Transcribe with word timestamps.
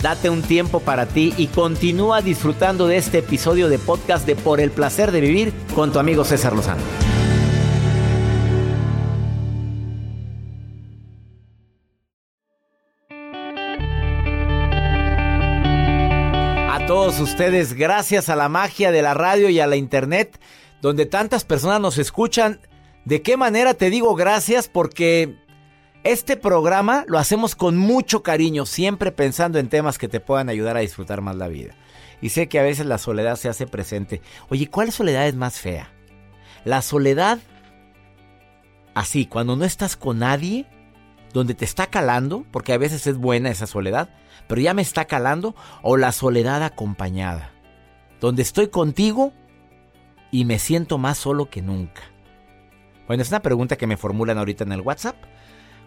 Date 0.00 0.30
un 0.30 0.42
tiempo 0.42 0.78
para 0.80 1.06
ti 1.06 1.34
y 1.36 1.48
continúa 1.48 2.22
disfrutando 2.22 2.86
de 2.86 2.98
este 2.98 3.18
episodio 3.18 3.68
de 3.68 3.78
podcast 3.80 4.24
de 4.26 4.36
Por 4.36 4.60
el 4.60 4.70
placer 4.70 5.10
de 5.10 5.20
vivir 5.20 5.52
con 5.74 5.92
tu 5.92 5.98
amigo 5.98 6.24
César 6.24 6.54
Lozano. 6.54 6.82
A 16.70 16.86
todos 16.86 17.18
ustedes, 17.18 17.74
gracias 17.74 18.28
a 18.28 18.36
la 18.36 18.48
magia 18.48 18.92
de 18.92 19.02
la 19.02 19.14
radio 19.14 19.48
y 19.48 19.58
a 19.58 19.66
la 19.66 19.74
internet, 19.74 20.38
donde 20.80 21.06
tantas 21.06 21.44
personas 21.44 21.80
nos 21.80 21.98
escuchan, 21.98 22.60
¿de 23.04 23.22
qué 23.22 23.36
manera 23.36 23.74
te 23.74 23.90
digo 23.90 24.14
gracias? 24.14 24.68
Porque 24.68 25.34
este 26.12 26.36
programa 26.36 27.04
lo 27.06 27.18
hacemos 27.18 27.54
con 27.54 27.76
mucho 27.76 28.22
cariño, 28.22 28.66
siempre 28.66 29.12
pensando 29.12 29.58
en 29.58 29.68
temas 29.68 29.98
que 29.98 30.08
te 30.08 30.20
puedan 30.20 30.48
ayudar 30.48 30.76
a 30.76 30.80
disfrutar 30.80 31.20
más 31.20 31.36
la 31.36 31.48
vida. 31.48 31.74
Y 32.20 32.30
sé 32.30 32.48
que 32.48 32.58
a 32.58 32.62
veces 32.62 32.86
la 32.86 32.98
soledad 32.98 33.36
se 33.36 33.48
hace 33.48 33.66
presente. 33.66 34.22
Oye, 34.48 34.68
¿cuál 34.68 34.90
soledad 34.90 35.28
es 35.28 35.34
más 35.34 35.58
fea? 35.58 35.92
La 36.64 36.82
soledad 36.82 37.38
así, 38.94 39.26
cuando 39.26 39.54
no 39.54 39.64
estás 39.64 39.96
con 39.96 40.18
nadie, 40.20 40.66
donde 41.32 41.54
te 41.54 41.64
está 41.64 41.88
calando, 41.88 42.44
porque 42.50 42.72
a 42.72 42.78
veces 42.78 43.06
es 43.06 43.16
buena 43.16 43.50
esa 43.50 43.66
soledad, 43.66 44.08
pero 44.48 44.60
ya 44.60 44.74
me 44.74 44.82
está 44.82 45.04
calando, 45.04 45.54
o 45.82 45.96
la 45.96 46.12
soledad 46.12 46.62
acompañada, 46.62 47.52
donde 48.20 48.42
estoy 48.42 48.68
contigo 48.68 49.32
y 50.30 50.44
me 50.44 50.58
siento 50.58 50.98
más 50.98 51.18
solo 51.18 51.48
que 51.50 51.62
nunca. 51.62 52.02
Bueno, 53.06 53.22
es 53.22 53.28
una 53.28 53.40
pregunta 53.40 53.76
que 53.76 53.86
me 53.86 53.96
formulan 53.96 54.38
ahorita 54.38 54.64
en 54.64 54.72
el 54.72 54.80
WhatsApp. 54.80 55.16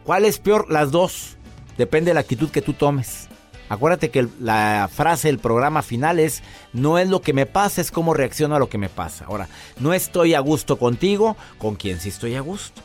¿Cuál 0.03 0.25
es 0.25 0.39
peor? 0.39 0.71
Las 0.71 0.91
dos. 0.91 1.37
Depende 1.77 2.09
de 2.09 2.15
la 2.15 2.21
actitud 2.21 2.49
que 2.49 2.61
tú 2.61 2.73
tomes. 2.73 3.27
Acuérdate 3.69 4.09
que 4.09 4.27
la 4.41 4.89
frase 4.93 5.29
del 5.29 5.39
programa 5.39 5.81
final 5.81 6.19
es, 6.19 6.43
no 6.73 6.97
es 6.97 7.07
lo 7.07 7.21
que 7.21 7.31
me 7.31 7.45
pasa, 7.45 7.79
es 7.79 7.89
cómo 7.89 8.13
reacciono 8.13 8.55
a 8.55 8.59
lo 8.59 8.67
que 8.67 8.77
me 8.77 8.89
pasa. 8.89 9.25
Ahora, 9.25 9.47
no 9.79 9.93
estoy 9.93 10.33
a 10.33 10.41
gusto 10.41 10.77
contigo, 10.77 11.37
¿con 11.57 11.75
quién 11.75 11.97
sí 11.99 12.09
estoy 12.09 12.35
a 12.35 12.41
gusto? 12.41 12.81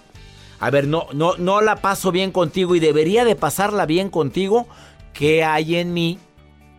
A 0.61 0.71
ver, 0.71 0.87
no, 0.87 1.09
no, 1.13 1.37
no 1.39 1.61
la 1.61 1.77
paso 1.77 2.13
bien 2.13 2.31
contigo 2.31 2.77
y 2.77 2.81
debería 2.81 3.25
de 3.25 3.35
pasarla 3.35 3.85
bien 3.85 4.11
contigo. 4.11 4.69
¿Qué 5.13 5.43
hay 5.43 5.75
en 5.75 5.93
mí 5.93 6.21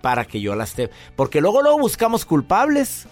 para 0.02 0.24
que 0.24 0.40
yo 0.40 0.56
la 0.56 0.64
esté? 0.64 0.90
Porque 1.18 1.42
luego 1.42 1.62
luego 1.62 1.78
buscamos 1.78 2.24
culpables. 2.24 3.08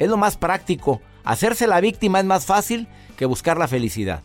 Es 0.00 0.08
lo 0.08 0.16
más 0.16 0.36
práctico. 0.36 1.00
Hacerse 1.22 1.68
la 1.68 1.80
víctima 1.80 2.18
es 2.18 2.26
más 2.26 2.46
fácil 2.46 2.88
que 3.16 3.26
buscar 3.26 3.58
la 3.58 3.68
felicidad. 3.68 4.22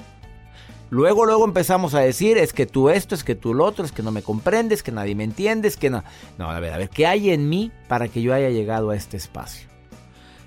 Luego, 0.90 1.26
luego 1.26 1.44
empezamos 1.44 1.94
a 1.94 2.00
decir, 2.00 2.38
es 2.38 2.54
que 2.54 2.66
tú 2.66 2.90
esto, 2.90 3.14
es 3.14 3.24
que 3.24 3.36
tú 3.36 3.54
lo 3.54 3.66
otro, 3.66 3.84
es 3.84 3.92
que 3.92 4.04
no 4.04 4.12
me 4.12 4.22
comprendes, 4.22 4.84
que 4.84 4.92
nadie 4.92 5.16
me 5.16 5.26
entiende, 5.26 5.68
es 5.68 5.76
que 5.76 5.90
no. 5.90 6.04
No, 6.38 6.50
a 6.50 6.60
ver, 6.60 6.74
a 6.74 6.78
ver, 6.78 6.90
¿qué 6.90 7.06
hay 7.06 7.32
en 7.32 7.50
mí 7.50 7.72
para 7.88 8.08
que 8.08 8.22
yo 8.22 8.34
haya 8.34 8.50
llegado 8.50 8.92
a 8.92 8.96
este 8.96 9.18
espacio? 9.18 9.68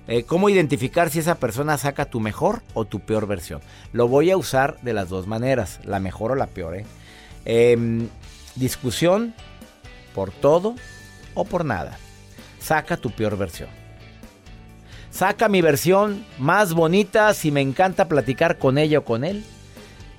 Eh, 0.07 0.23
¿Cómo 0.23 0.49
identificar 0.49 1.11
si 1.11 1.19
esa 1.19 1.35
persona 1.35 1.77
saca 1.77 2.05
tu 2.05 2.19
mejor 2.19 2.63
o 2.73 2.85
tu 2.85 3.01
peor 3.01 3.27
versión? 3.27 3.61
Lo 3.93 4.07
voy 4.07 4.31
a 4.31 4.37
usar 4.37 4.81
de 4.81 4.93
las 4.93 5.09
dos 5.09 5.27
maneras, 5.27 5.79
la 5.83 5.99
mejor 5.99 6.31
o 6.31 6.35
la 6.35 6.47
peor. 6.47 6.75
¿eh? 6.75 6.85
Em, 7.45 8.09
discusión 8.55 9.35
por 10.15 10.31
todo 10.31 10.75
o 11.35 11.45
por 11.45 11.65
nada. 11.65 11.99
Saca 12.59 12.97
tu 12.97 13.11
peor 13.11 13.37
versión. 13.37 13.69
Saca 15.11 15.49
mi 15.49 15.61
versión 15.61 16.25
más 16.39 16.73
bonita 16.73 17.33
si 17.35 17.51
me 17.51 17.61
encanta 17.61 18.07
platicar 18.07 18.57
con 18.57 18.79
ella 18.79 18.99
o 18.99 19.03
con 19.03 19.23
él 19.23 19.45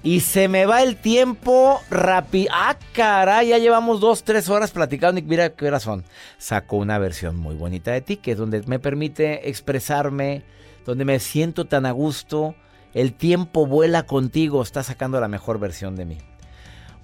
y 0.04 0.20
se 0.20 0.48
me 0.48 0.66
va 0.66 0.82
el 0.82 0.96
tiempo 0.96 1.80
rápido. 1.88 2.50
Ah, 2.52 2.76
caray, 2.92 3.48
ya 3.48 3.58
llevamos 3.58 4.00
dos, 4.00 4.24
tres 4.24 4.48
horas 4.48 4.72
platicando 4.72 5.20
y 5.20 5.22
mira 5.22 5.50
qué 5.50 5.68
horas 5.68 5.84
son. 5.84 6.04
Saco 6.38 6.76
una 6.76 6.98
versión 6.98 7.36
muy 7.36 7.54
bonita 7.54 7.92
de 7.92 8.00
ti, 8.00 8.16
que 8.16 8.32
es 8.32 8.38
donde 8.38 8.62
me 8.62 8.80
permite 8.80 9.48
expresarme, 9.48 10.42
donde 10.84 11.04
me 11.04 11.20
siento 11.20 11.66
tan 11.66 11.86
a 11.86 11.92
gusto. 11.92 12.56
El 12.94 13.14
tiempo 13.14 13.66
vuela 13.66 14.02
contigo, 14.04 14.62
está 14.62 14.82
sacando 14.82 15.20
la 15.20 15.28
mejor 15.28 15.60
versión 15.60 15.94
de 15.94 16.04
mí. 16.04 16.18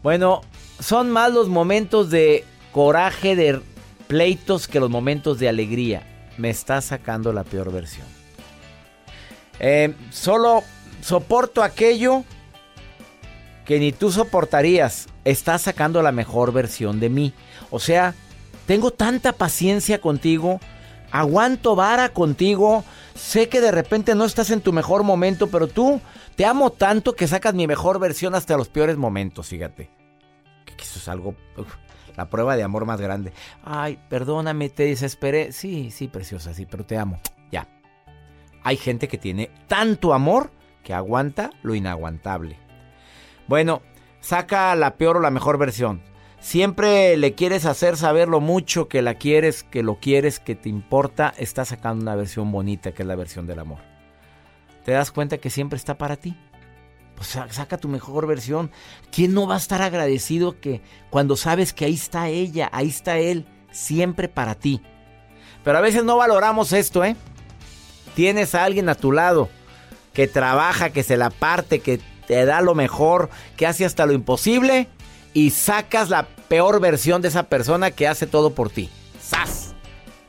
Bueno, 0.03 0.43
son 0.81 1.11
más 1.11 1.33
los 1.33 1.49
momentos 1.49 2.11
de 2.11 2.45
coraje, 2.73 3.37
de 3.37 3.61
pleitos, 4.09 4.67
que 4.67 4.81
los 4.81 4.91
momentos 4.91 5.39
de 5.39 5.49
alegría. 5.49 6.03
Me 6.37 6.51
está 6.51 6.81
sacando 6.81 7.33
la 7.33 7.45
peor 7.45 7.73
versión. 7.73 8.07
Eh, 9.61 9.95
solo 10.11 10.63
soporto 11.01 11.63
aquello 11.63 12.25
que 13.69 13.79
ni 13.79 13.93
tú 13.93 14.11
soportarías, 14.11 15.09
estás 15.27 15.61
sacando 15.61 16.01
la 16.01 16.11
mejor 16.11 16.55
versión 16.55 17.01
de 17.01 17.11
mí. 17.11 17.35
O 17.71 17.79
sea, 17.79 18.15
tengo 18.67 18.93
tanta 18.93 19.35
paciencia 19.35 20.01
contigo, 20.01 20.59
aguanto 21.11 21.77
vara 21.77 22.09
contigo, 22.09 22.83
sé 23.15 23.51
que 23.51 23.61
de 23.61 23.71
repente 23.71 24.15
no 24.15 24.25
estás 24.25 24.51
en 24.53 24.63
tu 24.63 24.73
mejor 24.73 25.03
momento, 25.03 25.49
pero 25.49 25.69
tú 25.69 26.01
te 26.35 26.47
amo 26.47 26.71
tanto 26.71 27.15
que 27.15 27.29
sacas 27.29 27.53
mi 27.53 27.67
mejor 27.67 27.99
versión 27.99 28.35
hasta 28.35 28.57
los 28.57 28.71
peores 28.71 28.97
momentos, 28.97 29.49
fíjate. 29.49 29.91
Que 30.65 30.83
eso 30.83 30.99
es 30.99 31.07
algo, 31.07 31.35
la 32.17 32.31
prueba 32.31 32.57
de 32.57 32.63
amor 32.63 32.87
más 32.87 33.03
grande. 33.03 33.35
Ay, 33.63 33.99
perdóname, 34.09 34.71
te 34.71 34.85
desesperé. 34.85 35.53
Sí, 35.53 35.91
sí, 35.91 36.09
preciosa, 36.09 36.55
sí, 36.55 36.65
pero 36.65 36.87
te 36.87 36.97
amo. 36.97 37.21
Ya. 37.53 37.69
Hay 38.65 38.79
gente 38.79 39.09
que 39.09 39.19
tiene 39.19 39.51
tanto 39.67 40.15
amor 40.15 40.53
que 40.83 40.95
aguanta 40.95 41.51
lo 41.61 41.75
inaguantable. 41.75 42.67
Bueno, 43.49 43.83
saca 44.21 44.75
la 44.77 44.97
peor 44.97 45.17
o 45.17 45.21
la 45.21 45.31
mejor 45.31 45.59
versión. 45.59 46.03
Siempre 46.41 47.17
le 47.17 47.35
quieres 47.35 47.65
hacer 47.65 47.97
saber 47.97 48.29
lo 48.29 48.41
mucho 48.41 48.89
que 48.89 49.03
la 49.03 49.15
quieres, 49.15 49.65
que 49.65 49.83
lo 49.83 49.99
quieres, 49.99 50.39
que 50.39 50.55
te 50.55 50.69
importa. 50.69 51.35
Está 51.37 51.65
sacando 51.65 52.03
una 52.03 52.15
versión 52.15 52.53
bonita 52.53 52.93
que 52.93 53.03
es 53.03 53.09
la 53.09 53.17
versión 53.17 53.47
del 53.47 53.59
amor. 53.59 53.81
¿Te 54.85 54.93
das 54.93 55.11
cuenta 55.11 55.39
que 55.39 55.51
siempre 55.51 55.77
está 55.77 55.99
para 55.99 56.17
ti? 56.17 56.37
Pues 57.17 57.37
saca 57.51 57.79
tu 57.79 57.89
mejor 57.89 58.27
versión. 58.29 58.71
¿Quién 59.11 59.35
no 59.35 59.49
va 59.49 59.57
a 59.57 59.59
estar 59.59 59.83
agradecido 59.83 60.61
que 60.61 60.83
cuando 61.11 61.35
sabes 61.35 61.73
que 61.73 61.87
ahí 61.87 61.95
está 61.95 62.29
ella, 62.29 62.71
ahí 62.73 62.89
está 62.89 63.19
él, 63.19 63.47
siempre 63.73 64.29
para 64.29 64.55
ti? 64.55 64.81
Pero 65.65 65.79
a 65.79 65.81
veces 65.81 66.05
no 66.05 66.17
valoramos 66.17 66.73
esto, 66.73 67.05
¿eh? 67.05 67.17
Tienes 68.15 68.55
a 68.55 68.65
alguien 68.65 68.89
a 68.89 68.95
tu 68.95 69.11
lado 69.11 69.49
que 70.13 70.29
trabaja, 70.29 70.91
que 70.91 71.03
se 71.03 71.17
la 71.17 71.31
parte, 71.31 71.81
que 71.81 72.01
te 72.29 72.45
da 72.45 72.61
lo 72.61 72.75
mejor, 72.75 73.31
que 73.57 73.67
hace 73.67 73.87
hasta 73.87 74.07
lo 74.07 74.13
imposible 74.13 74.87
y 75.33 75.51
sacas 75.51 76.11
la 76.11 76.29
peor 76.49 76.79
versión 76.79 77.23
de 77.23 77.29
esa 77.29 77.45
persona 77.45 77.91
que 77.91 78.07
hace 78.07 78.27
todo 78.27 78.55
por 78.55 78.69
ti. 78.71 78.91
¡Sas! 79.21 79.75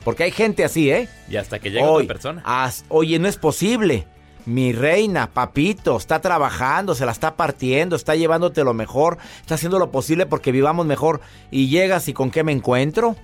Porque 0.05 0.23
hay 0.23 0.31
gente 0.31 0.63
así, 0.63 0.89
¿eh? 0.89 1.09
Y 1.29 1.35
hasta 1.35 1.59
que 1.59 1.69
llega 1.69 1.85
otra 1.85 2.07
persona. 2.07 2.71
oye, 2.87 3.19
no 3.19 3.27
es 3.27 3.35
posible. 3.35 4.07
Mi 4.45 4.71
reina, 4.71 5.31
papito, 5.31 5.97
está 5.97 6.21
trabajando, 6.21 6.95
se 6.95 7.05
la 7.05 7.11
está 7.11 7.35
partiendo, 7.35 7.97
está 7.97 8.15
llevándote 8.15 8.63
lo 8.63 8.73
mejor, 8.73 9.17
está 9.41 9.55
haciendo 9.55 9.77
lo 9.77 9.91
posible 9.91 10.25
porque 10.25 10.53
vivamos 10.53 10.85
mejor. 10.85 11.19
Y 11.51 11.67
llegas 11.67 12.07
y 12.07 12.13
con 12.13 12.31
qué 12.31 12.45
me 12.45 12.53
encuentro. 12.53 13.17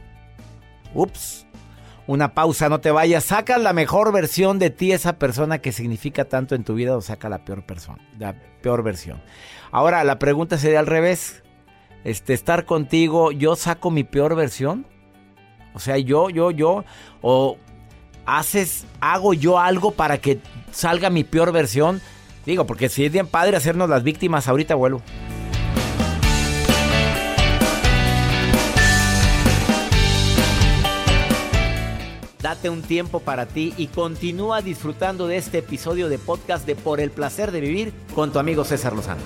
Ups 0.94 1.46
una 2.08 2.34
pausa, 2.34 2.70
no 2.70 2.80
te 2.80 2.92
vayas. 2.92 3.26
Saca 3.26 3.58
la 3.58 3.74
mejor 3.74 4.12
versión 4.12 4.60
de 4.60 4.70
ti, 4.70 4.92
esa 4.92 5.18
persona 5.18 5.60
que 5.60 5.72
significa 5.72 6.26
tanto 6.26 6.56
en 6.56 6.64
tu 6.64 6.76
vida, 6.76 6.96
o 6.96 7.02
saca 7.02 7.30
la 7.30 7.46
peor 7.46 7.66
persona, 7.66 8.00
la 8.20 8.36
peor 8.62 8.84
versión. 8.84 9.22
Ahora, 9.72 10.04
la 10.04 10.20
pregunta 10.20 10.58
sería 10.58 10.80
al 10.80 10.88
revés. 10.88 11.44
Este, 12.04 12.34
estar 12.34 12.66
contigo, 12.66 13.32
yo 13.32 13.56
saco 13.56 13.90
mi 13.90 14.04
peor 14.04 14.36
versión. 14.36 14.86
O 15.74 15.80
sea, 15.80 15.98
yo, 15.98 16.30
yo, 16.30 16.52
yo, 16.52 16.86
o 17.22 17.58
haces, 18.26 18.86
hago 19.02 19.34
yo 19.34 19.60
algo 19.60 19.92
para 19.92 20.20
que 20.20 20.40
salga 20.72 21.10
mi 21.10 21.24
peor 21.24 21.52
versión. 21.52 22.02
Digo, 22.46 22.66
porque 22.66 22.90
si 22.90 23.06
es 23.06 23.12
bien 23.12 23.28
padre 23.28 23.58
hacernos 23.58 23.90
las 23.90 24.04
víctimas, 24.04 24.48
ahorita 24.48 24.76
vuelvo. 24.76 25.02
Date 32.46 32.70
un 32.70 32.84
tiempo 32.84 33.22
para 33.22 33.48
ti 33.48 33.74
y 33.76 33.88
continúa 33.88 34.62
disfrutando 34.62 35.26
de 35.26 35.38
este 35.38 35.58
episodio 35.58 36.10
de 36.10 36.20
podcast 36.20 36.68
de 36.68 36.76
Por 36.76 37.00
el 37.00 37.10
placer 37.10 37.52
de 37.52 37.60
vivir 37.60 37.92
con 38.14 38.32
tu 38.32 38.38
amigo 38.38 38.64
César 38.64 38.94
Lozano. 38.94 39.24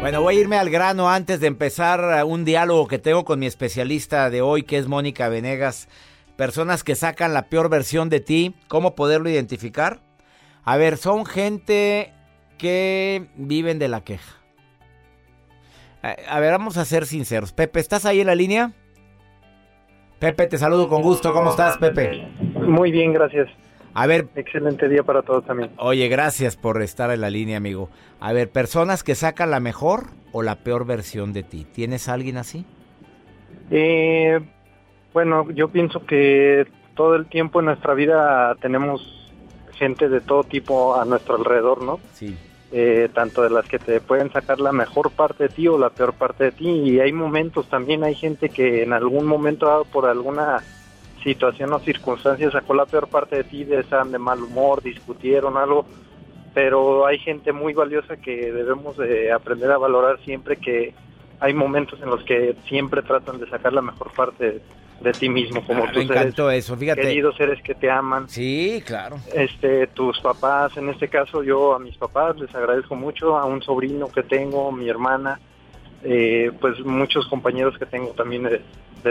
Bueno, 0.00 0.20
voy 0.20 0.36
a 0.36 0.40
irme 0.40 0.58
al 0.58 0.68
grano 0.68 1.08
antes 1.08 1.40
de 1.40 1.46
empezar 1.46 2.26
un 2.26 2.44
diálogo 2.44 2.86
que 2.86 2.98
tengo 2.98 3.24
con 3.24 3.38
mi 3.38 3.46
especialista 3.46 4.28
de 4.28 4.42
hoy, 4.42 4.64
que 4.64 4.76
es 4.76 4.86
Mónica 4.86 5.30
Venegas. 5.30 5.88
Personas 6.36 6.84
que 6.84 6.94
sacan 6.94 7.32
la 7.32 7.48
peor 7.48 7.70
versión 7.70 8.10
de 8.10 8.20
ti, 8.20 8.54
¿cómo 8.68 8.94
poderlo 8.94 9.30
identificar? 9.30 10.02
A 10.62 10.76
ver, 10.76 10.98
son 10.98 11.24
gente 11.24 12.12
que 12.58 13.30
viven 13.34 13.78
de 13.78 13.88
la 13.88 14.04
queja 14.04 14.37
a 16.02 16.40
ver, 16.40 16.52
vamos 16.52 16.76
a 16.76 16.84
ser 16.84 17.06
sinceros. 17.06 17.52
Pepe, 17.52 17.80
¿estás 17.80 18.04
ahí 18.04 18.20
en 18.20 18.26
la 18.26 18.34
línea? 18.34 18.72
Pepe, 20.18 20.46
te 20.46 20.58
saludo 20.58 20.88
con 20.88 21.02
gusto. 21.02 21.32
¿Cómo 21.32 21.50
estás, 21.50 21.78
Pepe? 21.78 22.26
Muy 22.54 22.90
bien, 22.90 23.12
gracias. 23.12 23.48
A 23.94 24.06
ver. 24.06 24.28
Excelente 24.34 24.88
día 24.88 25.02
para 25.02 25.22
todos 25.22 25.44
también. 25.44 25.70
Oye, 25.76 26.08
gracias 26.08 26.56
por 26.56 26.82
estar 26.82 27.10
en 27.10 27.20
la 27.20 27.30
línea, 27.30 27.56
amigo. 27.56 27.88
A 28.20 28.32
ver, 28.32 28.50
personas 28.50 29.02
que 29.02 29.14
sacan 29.14 29.50
la 29.50 29.60
mejor 29.60 30.06
o 30.32 30.42
la 30.42 30.56
peor 30.56 30.86
versión 30.86 31.32
de 31.32 31.42
ti. 31.42 31.66
¿Tienes 31.72 32.08
a 32.08 32.14
alguien 32.14 32.36
así? 32.36 32.64
Eh, 33.70 34.40
bueno, 35.12 35.50
yo 35.50 35.68
pienso 35.68 36.04
que 36.04 36.66
todo 36.94 37.14
el 37.14 37.26
tiempo 37.26 37.60
en 37.60 37.66
nuestra 37.66 37.94
vida 37.94 38.56
tenemos 38.60 39.30
gente 39.72 40.08
de 40.08 40.20
todo 40.20 40.42
tipo 40.42 40.96
a 40.96 41.04
nuestro 41.04 41.36
alrededor, 41.36 41.82
¿no? 41.82 42.00
Sí. 42.12 42.36
Eh, 42.70 43.08
tanto 43.14 43.42
de 43.42 43.48
las 43.48 43.66
que 43.66 43.78
te 43.78 43.98
pueden 43.98 44.30
sacar 44.30 44.60
la 44.60 44.72
mejor 44.72 45.10
parte 45.10 45.44
de 45.44 45.48
ti 45.48 45.66
o 45.68 45.78
la 45.78 45.88
peor 45.88 46.12
parte 46.12 46.44
de 46.44 46.52
ti. 46.52 46.68
Y 46.68 47.00
hay 47.00 47.12
momentos 47.12 47.66
también, 47.68 48.04
hay 48.04 48.14
gente 48.14 48.50
que 48.50 48.82
en 48.82 48.92
algún 48.92 49.26
momento 49.26 49.66
dado 49.66 49.84
por 49.86 50.04
alguna 50.04 50.62
situación 51.22 51.72
o 51.72 51.78
circunstancia 51.78 52.50
sacó 52.50 52.74
la 52.74 52.84
peor 52.84 53.08
parte 53.08 53.36
de 53.36 53.44
ti, 53.44 53.64
de 53.64 53.80
estaban 53.80 54.12
de 54.12 54.18
mal 54.18 54.42
humor, 54.42 54.82
discutieron 54.82 55.56
algo, 55.56 55.86
pero 56.52 57.06
hay 57.06 57.18
gente 57.18 57.52
muy 57.52 57.72
valiosa 57.72 58.18
que 58.18 58.52
debemos 58.52 58.98
de 58.98 59.32
aprender 59.32 59.70
a 59.70 59.78
valorar 59.78 60.18
siempre 60.24 60.56
que 60.56 60.92
hay 61.40 61.54
momentos 61.54 62.00
en 62.02 62.10
los 62.10 62.22
que 62.24 62.54
siempre 62.66 63.00
tratan 63.00 63.40
de 63.40 63.48
sacar 63.48 63.72
la 63.72 63.82
mejor 63.82 64.12
parte 64.12 64.44
de 64.44 64.60
ti 64.60 64.74
mismo, 65.28 65.64
como 65.64 65.84
ah, 65.84 65.92
tus 65.92 66.50
eso, 66.52 66.76
fíjate. 66.76 67.02
queridos 67.02 67.36
seres 67.36 67.62
que 67.62 67.74
te 67.74 67.90
aman. 67.90 68.28
Sí, 68.28 68.82
claro. 68.84 69.18
Este, 69.32 69.86
tus 69.88 70.18
papás, 70.20 70.76
en 70.76 70.88
este 70.88 71.08
caso 71.08 71.42
yo 71.42 71.74
a 71.74 71.78
mis 71.78 71.96
papás 71.96 72.36
les 72.38 72.54
agradezco 72.54 72.94
mucho, 72.94 73.36
a 73.38 73.44
un 73.44 73.62
sobrino 73.62 74.08
que 74.08 74.22
tengo, 74.22 74.72
mi 74.72 74.88
hermana, 74.88 75.40
eh, 76.02 76.50
pues 76.60 76.80
muchos 76.80 77.26
compañeros 77.28 77.78
que 77.78 77.86
tengo 77.86 78.08
también 78.08 78.44
de, 78.44 78.62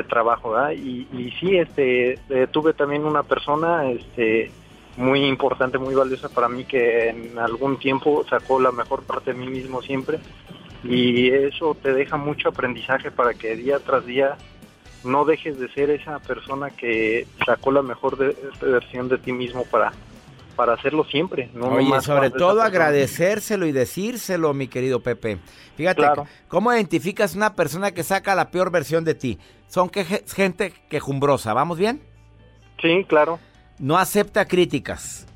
trabajo, 0.03 0.51
¿verdad? 0.51 0.73
Y, 0.73 1.07
y 1.11 1.33
sí, 1.39 1.57
este, 1.57 2.19
eh, 2.29 2.47
tuve 2.51 2.73
también 2.73 3.03
una 3.03 3.23
persona, 3.23 3.89
este, 3.89 4.51
muy 4.97 5.25
importante, 5.25 5.77
muy 5.77 5.95
valiosa 5.95 6.29
para 6.29 6.49
mí 6.49 6.65
que 6.65 7.09
en 7.09 7.39
algún 7.39 7.77
tiempo 7.77 8.25
sacó 8.29 8.59
la 8.59 8.71
mejor 8.71 9.03
parte 9.03 9.33
de 9.33 9.39
mí 9.39 9.47
mismo 9.47 9.81
siempre 9.81 10.19
y 10.83 11.29
eso 11.29 11.75
te 11.81 11.93
deja 11.93 12.17
mucho 12.17 12.49
aprendizaje 12.49 13.11
para 13.11 13.33
que 13.33 13.55
día 13.55 13.79
tras 13.79 14.05
día 14.05 14.37
no 15.03 15.25
dejes 15.25 15.59
de 15.59 15.69
ser 15.69 15.89
esa 15.89 16.19
persona 16.19 16.69
que 16.69 17.27
sacó 17.45 17.71
la 17.71 17.81
mejor 17.81 18.17
versión 18.61 19.09
de 19.09 19.17
ti 19.17 19.31
mismo 19.31 19.63
para 19.65 19.93
para 20.57 20.73
hacerlo 20.73 21.05
siempre. 21.05 21.49
No 21.53 21.67
Oye, 21.67 22.01
sobre 22.01 22.31
todo 22.31 22.63
agradecérselo 22.63 23.67
y 23.67 23.71
decírselo, 23.71 24.53
mi 24.55 24.67
querido 24.67 25.01
Pepe. 25.01 25.37
Fíjate, 25.77 26.03
¿cómo 26.47 26.73
identificas 26.73 27.35
una 27.35 27.53
persona 27.53 27.91
que 27.91 28.03
saca 28.03 28.33
la 28.33 28.49
peor 28.49 28.71
versión 28.71 29.05
de 29.05 29.13
ti? 29.13 29.37
Son 29.67 29.87
que, 29.87 30.03
gente 30.03 30.73
quejumbrosa, 30.89 31.53
¿vamos 31.53 31.77
bien? 31.77 32.01
Sí, 32.81 33.05
claro. 33.07 33.39
No 33.77 33.97
acepta 33.97 34.47
críticas. 34.47 35.27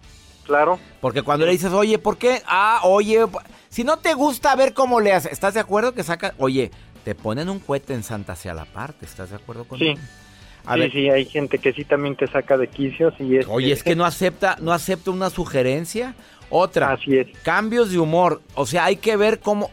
Claro. 0.43 0.79
Porque 0.99 1.21
cuando 1.21 1.45
le 1.45 1.51
dices, 1.51 1.71
oye, 1.71 1.99
¿por 1.99 2.17
qué? 2.17 2.41
Ah, 2.47 2.81
oye, 2.83 3.23
si 3.69 3.83
no 3.83 3.97
te 3.97 4.15
gusta, 4.15 4.51
a 4.51 4.55
ver 4.55 4.73
cómo 4.73 4.99
le 4.99 5.13
haces. 5.13 5.31
¿Estás 5.31 5.53
de 5.53 5.59
acuerdo 5.59 5.93
que 5.93 6.03
saca? 6.03 6.33
Oye, 6.39 6.71
te 7.03 7.15
ponen 7.15 7.49
un 7.49 7.59
cohete 7.59 7.93
en 7.93 8.03
Santa 8.03 8.33
hacia 8.33 8.53
la 8.53 8.65
parte, 8.65 9.05
¿estás 9.05 9.29
de 9.31 9.37
acuerdo 9.37 9.65
con 9.65 9.79
Sí. 9.79 9.95
sí, 9.95 10.89
sí, 10.91 11.09
hay 11.09 11.25
gente 11.25 11.57
que 11.59 11.73
sí 11.73 11.83
también 11.83 12.15
te 12.15 12.27
saca 12.27 12.57
de 12.57 12.67
quicios 12.67 13.13
y 13.19 13.37
es... 13.37 13.47
Oye, 13.47 13.71
es 13.71 13.83
que 13.83 13.95
no 13.95 14.05
acepta, 14.05 14.57
no 14.61 14.71
acepta 14.71 15.11
una 15.11 15.29
sugerencia. 15.29 16.15
Otra, 16.49 16.91
Así 16.91 17.17
es. 17.17 17.27
cambios 17.43 17.91
de 17.91 17.99
humor. 17.99 18.41
O 18.55 18.65
sea, 18.65 18.85
hay 18.85 18.97
que 18.97 19.15
ver 19.15 19.39
cómo, 19.39 19.71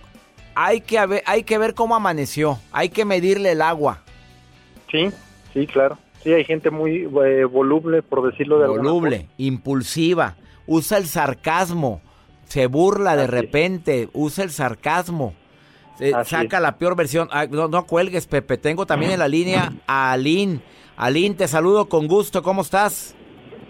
hay 0.55 0.81
que, 0.81 0.99
hay 1.25 1.43
que 1.43 1.59
ver 1.59 1.75
cómo 1.75 1.97
amaneció. 1.97 2.59
Hay 2.73 2.89
que 2.89 3.05
medirle 3.05 3.53
el 3.53 3.63
agua. 3.63 4.03
Sí, 4.91 5.11
sí, 5.53 5.67
claro. 5.67 5.99
Sí, 6.23 6.33
hay 6.33 6.45
gente 6.45 6.71
muy 6.71 7.09
eh, 7.25 7.45
voluble, 7.45 8.03
por 8.03 8.29
decirlo 8.29 8.59
de 8.59 8.67
Voluble, 8.67 9.29
impulsiva, 9.39 10.37
usa 10.67 10.99
el 10.99 11.07
sarcasmo, 11.07 12.01
se 12.49 12.67
burla 12.67 13.17
de 13.17 13.29
repente, 13.29 14.09
usa 14.13 14.45
el 14.45 14.51
sarcasmo. 14.51 15.35
Eh, 16.01 16.13
saca 16.25 16.61
la 16.61 16.79
peor 16.79 16.97
versión. 16.97 17.29
Ah, 17.33 17.47
no, 17.47 17.87
cuelgues, 17.87 18.27
Pepe. 18.27 18.57
Tengo 18.57 18.87
también 18.87 19.13
en 19.13 19.19
la 19.19 19.29
línea 19.29 19.73
a 19.87 20.13
Aline. 20.13 20.61
Aline, 20.97 21.35
te 21.35 21.49
saludo 21.49 21.89
con 21.89 22.07
gusto. 22.07 22.43
¿Cómo 22.43 22.63
estás? 22.63 23.15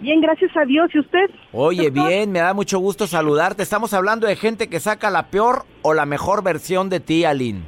Bien, 0.01 0.21
gracias 0.21 0.55
a 0.55 0.65
Dios. 0.65 0.89
¿Y 0.93 0.99
usted? 0.99 1.29
Oye, 1.51 1.89
bien, 1.89 2.31
me 2.31 2.39
da 2.39 2.53
mucho 2.53 2.79
gusto 2.79 3.07
saludarte. 3.07 3.63
Estamos 3.63 3.93
hablando 3.93 4.27
de 4.27 4.35
gente 4.35 4.67
que 4.69 4.79
saca 4.79 5.09
la 5.09 5.27
peor 5.27 5.65
o 5.81 5.93
la 5.93 6.05
mejor 6.05 6.43
versión 6.43 6.89
de 6.89 6.99
ti, 6.99 7.25
Aline. 7.25 7.61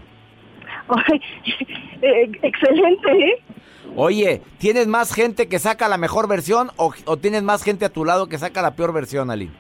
Eh, 2.04 2.32
excelente, 2.42 3.12
¿eh? 3.12 3.44
Oye, 3.96 4.42
¿tienes 4.58 4.88
más 4.88 5.14
gente 5.14 5.48
que 5.48 5.60
saca 5.60 5.88
la 5.88 6.00
mejor 6.00 6.28
versión 6.28 6.72
o, 6.78 6.92
o, 7.06 7.18
tienes 7.18 7.44
más 7.44 7.62
gente 7.62 7.86
a 7.86 7.90
tu 7.90 8.06
lado 8.06 8.28
que 8.28 8.40
saca 8.40 8.64
la 8.64 8.76
peor 8.76 8.92
versión, 8.92 9.30
Aline? 9.30 9.52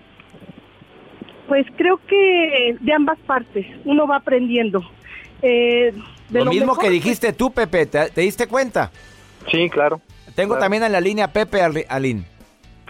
Pues 1.51 1.67
creo 1.75 1.99
que 2.07 2.77
de 2.79 2.93
ambas 2.93 3.19
partes, 3.27 3.65
uno 3.83 4.07
va 4.07 4.15
aprendiendo. 4.15 4.89
Eh, 5.41 5.93
lo, 6.29 6.45
mismo 6.45 6.77
que 6.77 6.89
dijiste 6.89 7.33
tú, 7.33 7.51
Pepe, 7.51 7.87
¿te, 7.87 8.21
diste 8.21 8.47
cuenta? 8.47 8.89
Sí, 9.51 9.69
claro. 9.69 9.99
Tengo 10.33 10.57
también 10.57 10.83
en 10.83 10.93
la 10.93 11.01
línea 11.01 11.33
Pepe 11.33 11.61
Alín. 11.89 12.25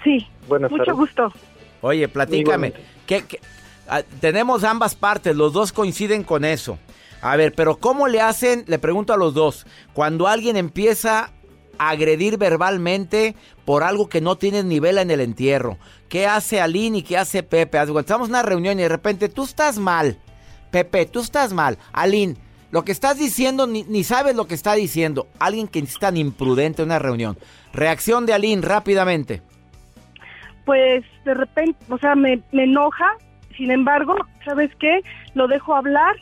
Sí, 0.03 0.27
bueno, 0.47 0.69
mucho 0.69 0.95
gusto. 0.95 1.33
Oye, 1.81 2.07
platícame. 2.07 2.73
¿qué, 3.07 3.23
ah, 3.89 4.03
tenemos 4.19 4.63
ambas 4.63 4.93
partes, 4.93 5.35
los 5.35 5.53
dos 5.53 5.71
coinciden 5.71 6.23
con 6.23 6.45
eso. 6.45 6.77
A 7.23 7.35
ver, 7.37 7.53
pero 7.55 7.77
¿cómo 7.77 8.07
le 8.07 8.21
hacen? 8.21 8.63
Le 8.67 8.77
pregunto 8.77 9.11
a 9.11 9.17
los 9.17 9.33
dos. 9.33 9.65
Cuando 9.93 10.27
alguien 10.27 10.55
empieza 10.55 11.31
agredir 11.89 12.37
verbalmente 12.37 13.35
por 13.65 13.83
algo 13.83 14.07
que 14.07 14.21
no 14.21 14.37
tienes 14.37 14.65
nivel 14.65 14.99
en 14.99 15.09
el 15.09 15.19
entierro. 15.19 15.79
¿Qué 16.11 16.27
hace 16.27 16.59
Aline 16.59 16.97
y 16.97 17.03
qué 17.03 17.17
hace 17.17 17.41
Pepe? 17.41 17.77
Estamos 17.81 18.27
en 18.27 18.33
una 18.33 18.41
reunión 18.41 18.77
y 18.77 18.81
de 18.81 18.89
repente 18.89 19.29
tú 19.29 19.45
estás 19.45 19.79
mal. 19.79 20.17
Pepe, 20.69 21.05
tú 21.05 21.21
estás 21.21 21.53
mal. 21.53 21.77
Aline, 21.93 22.35
lo 22.69 22.83
que 22.83 22.91
estás 22.91 23.17
diciendo 23.17 23.65
ni, 23.65 24.03
sabes 24.03 24.35
lo 24.35 24.45
que 24.45 24.53
está 24.53 24.73
diciendo. 24.73 25.27
Alguien 25.39 25.69
que 25.69 25.79
es 25.79 25.97
tan 25.97 26.17
imprudente 26.17 26.81
en 26.81 26.89
una 26.89 26.99
reunión. 26.99 27.37
Reacción 27.71 28.25
de 28.25 28.33
Aline 28.33 28.61
rápidamente. 28.61 29.41
Pues 30.65 31.05
de 31.23 31.33
repente, 31.33 31.79
o 31.87 31.97
sea, 31.97 32.13
me, 32.15 32.43
enoja. 32.51 33.07
Sin 33.55 33.71
embargo, 33.71 34.17
¿sabes 34.43 34.69
qué? 34.81 34.99
Lo 35.33 35.47
dejo 35.47 35.73
hablar. 35.73 36.17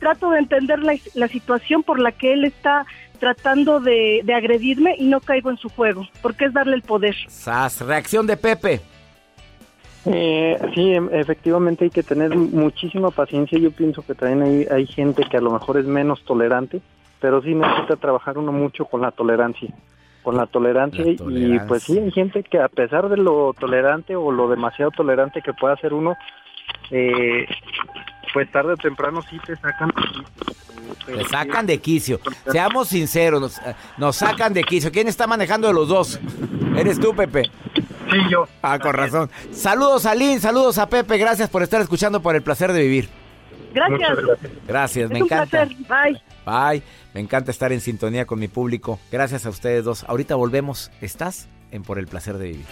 Trato 0.00 0.30
de 0.30 0.40
entender 0.40 0.80
la, 0.80 0.96
la 1.14 1.28
situación 1.28 1.84
por 1.84 2.00
la 2.00 2.10
que 2.10 2.32
él 2.32 2.44
está 2.44 2.84
tratando 3.20 3.78
de, 3.78 4.24
agredirme 4.36 4.96
y 4.98 5.06
no 5.06 5.20
caigo 5.20 5.50
en 5.50 5.56
su 5.56 5.68
juego, 5.68 6.04
porque 6.20 6.46
es 6.46 6.52
darle 6.52 6.74
el 6.74 6.82
poder. 6.82 7.14
Sas, 7.28 7.80
reacción 7.80 8.26
de 8.26 8.36
Pepe. 8.36 8.80
Eh, 10.06 10.58
sí, 10.74 10.92
em, 10.92 11.08
efectivamente 11.12 11.84
hay 11.84 11.90
que 11.90 12.02
tener 12.02 12.36
muchísima 12.36 13.10
paciencia. 13.10 13.58
Yo 13.58 13.70
pienso 13.70 14.02
que 14.02 14.14
también 14.14 14.42
hay, 14.42 14.66
hay 14.70 14.86
gente 14.86 15.24
que 15.30 15.36
a 15.36 15.40
lo 15.40 15.50
mejor 15.50 15.78
es 15.78 15.86
menos 15.86 16.22
tolerante, 16.24 16.80
pero 17.20 17.42
sí 17.42 17.54
necesita 17.54 17.96
trabajar 17.96 18.38
uno 18.38 18.52
mucho 18.52 18.84
con 18.84 19.00
la 19.00 19.10
tolerancia. 19.10 19.70
Con 20.22 20.36
la 20.36 20.46
tolerancia, 20.46 21.04
y 21.06 21.58
pues 21.68 21.82
sí, 21.82 21.98
hay 21.98 22.10
gente 22.10 22.42
que 22.42 22.58
a 22.58 22.68
pesar 22.68 23.10
de 23.10 23.18
lo 23.18 23.52
tolerante 23.52 24.16
o 24.16 24.32
lo 24.32 24.48
demasiado 24.48 24.90
tolerante 24.90 25.42
que 25.42 25.52
pueda 25.52 25.76
ser 25.76 25.92
uno, 25.92 26.16
eh, 26.90 27.46
pues 28.32 28.50
tarde 28.50 28.72
o 28.72 28.76
temprano 28.78 29.20
sí 29.20 29.38
te 29.44 29.54
sacan 29.56 29.92
te 31.06 31.24
sacan 31.24 31.66
de 31.66 31.78
quicio. 31.78 32.20
Seamos 32.50 32.88
sinceros, 32.88 33.60
nos, 33.98 34.16
sacan 34.16 34.52
de 34.52 34.64
quicio. 34.64 34.90
¿Quién 34.90 35.08
está 35.08 35.26
manejando 35.26 35.68
de 35.68 35.74
los 35.74 35.88
dos? 35.88 36.20
¿Eres 36.76 36.98
tú, 36.98 37.14
Pepe? 37.14 37.50
Sí, 38.10 38.18
yo. 38.30 38.46
Ah, 38.62 38.78
con 38.78 38.94
razón. 38.94 39.30
Saludos 39.52 40.06
a 40.06 40.14
Lynn, 40.14 40.40
saludos 40.40 40.78
a 40.78 40.88
Pepe. 40.88 41.18
Gracias 41.18 41.48
por 41.48 41.62
estar 41.62 41.80
escuchando 41.80 42.20
por 42.20 42.36
el 42.36 42.42
placer 42.42 42.72
de 42.72 42.82
vivir. 42.82 43.08
Gracias. 43.72 44.18
Gracias, 44.66 45.10
me 45.10 45.18
encanta. 45.18 45.64
Bye. 45.64 46.22
Bye. 46.46 46.82
Me 47.12 47.20
encanta 47.20 47.50
estar 47.50 47.72
en 47.72 47.80
sintonía 47.80 48.26
con 48.26 48.38
mi 48.38 48.48
público. 48.48 49.00
Gracias 49.10 49.46
a 49.46 49.50
ustedes 49.50 49.84
dos. 49.84 50.04
Ahorita 50.04 50.36
volvemos. 50.36 50.90
¿Estás 51.00 51.48
en 51.70 51.82
Por 51.82 51.98
el 51.98 52.06
placer 52.06 52.38
de 52.38 52.46
vivir? 52.48 52.66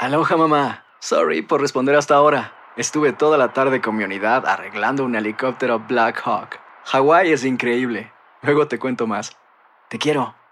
Aloha, 0.00 0.36
mamá. 0.36 0.84
Sorry 1.00 1.42
por 1.42 1.60
responder 1.60 1.94
hasta 1.96 2.14
ahora. 2.14 2.52
Estuve 2.76 3.12
toda 3.12 3.38
la 3.38 3.52
tarde 3.54 3.80
con 3.80 3.96
mi 3.96 4.04
unidad 4.04 4.46
arreglando 4.46 5.04
un 5.04 5.14
helicóptero 5.14 5.78
Black 5.80 6.20
Hawk. 6.24 6.58
Hawái 6.84 7.32
es 7.32 7.44
increíble. 7.44 8.12
Luego 8.42 8.68
te 8.68 8.78
cuento 8.78 9.06
más. 9.06 9.36
Te 9.88 9.98
quiero. 9.98 10.34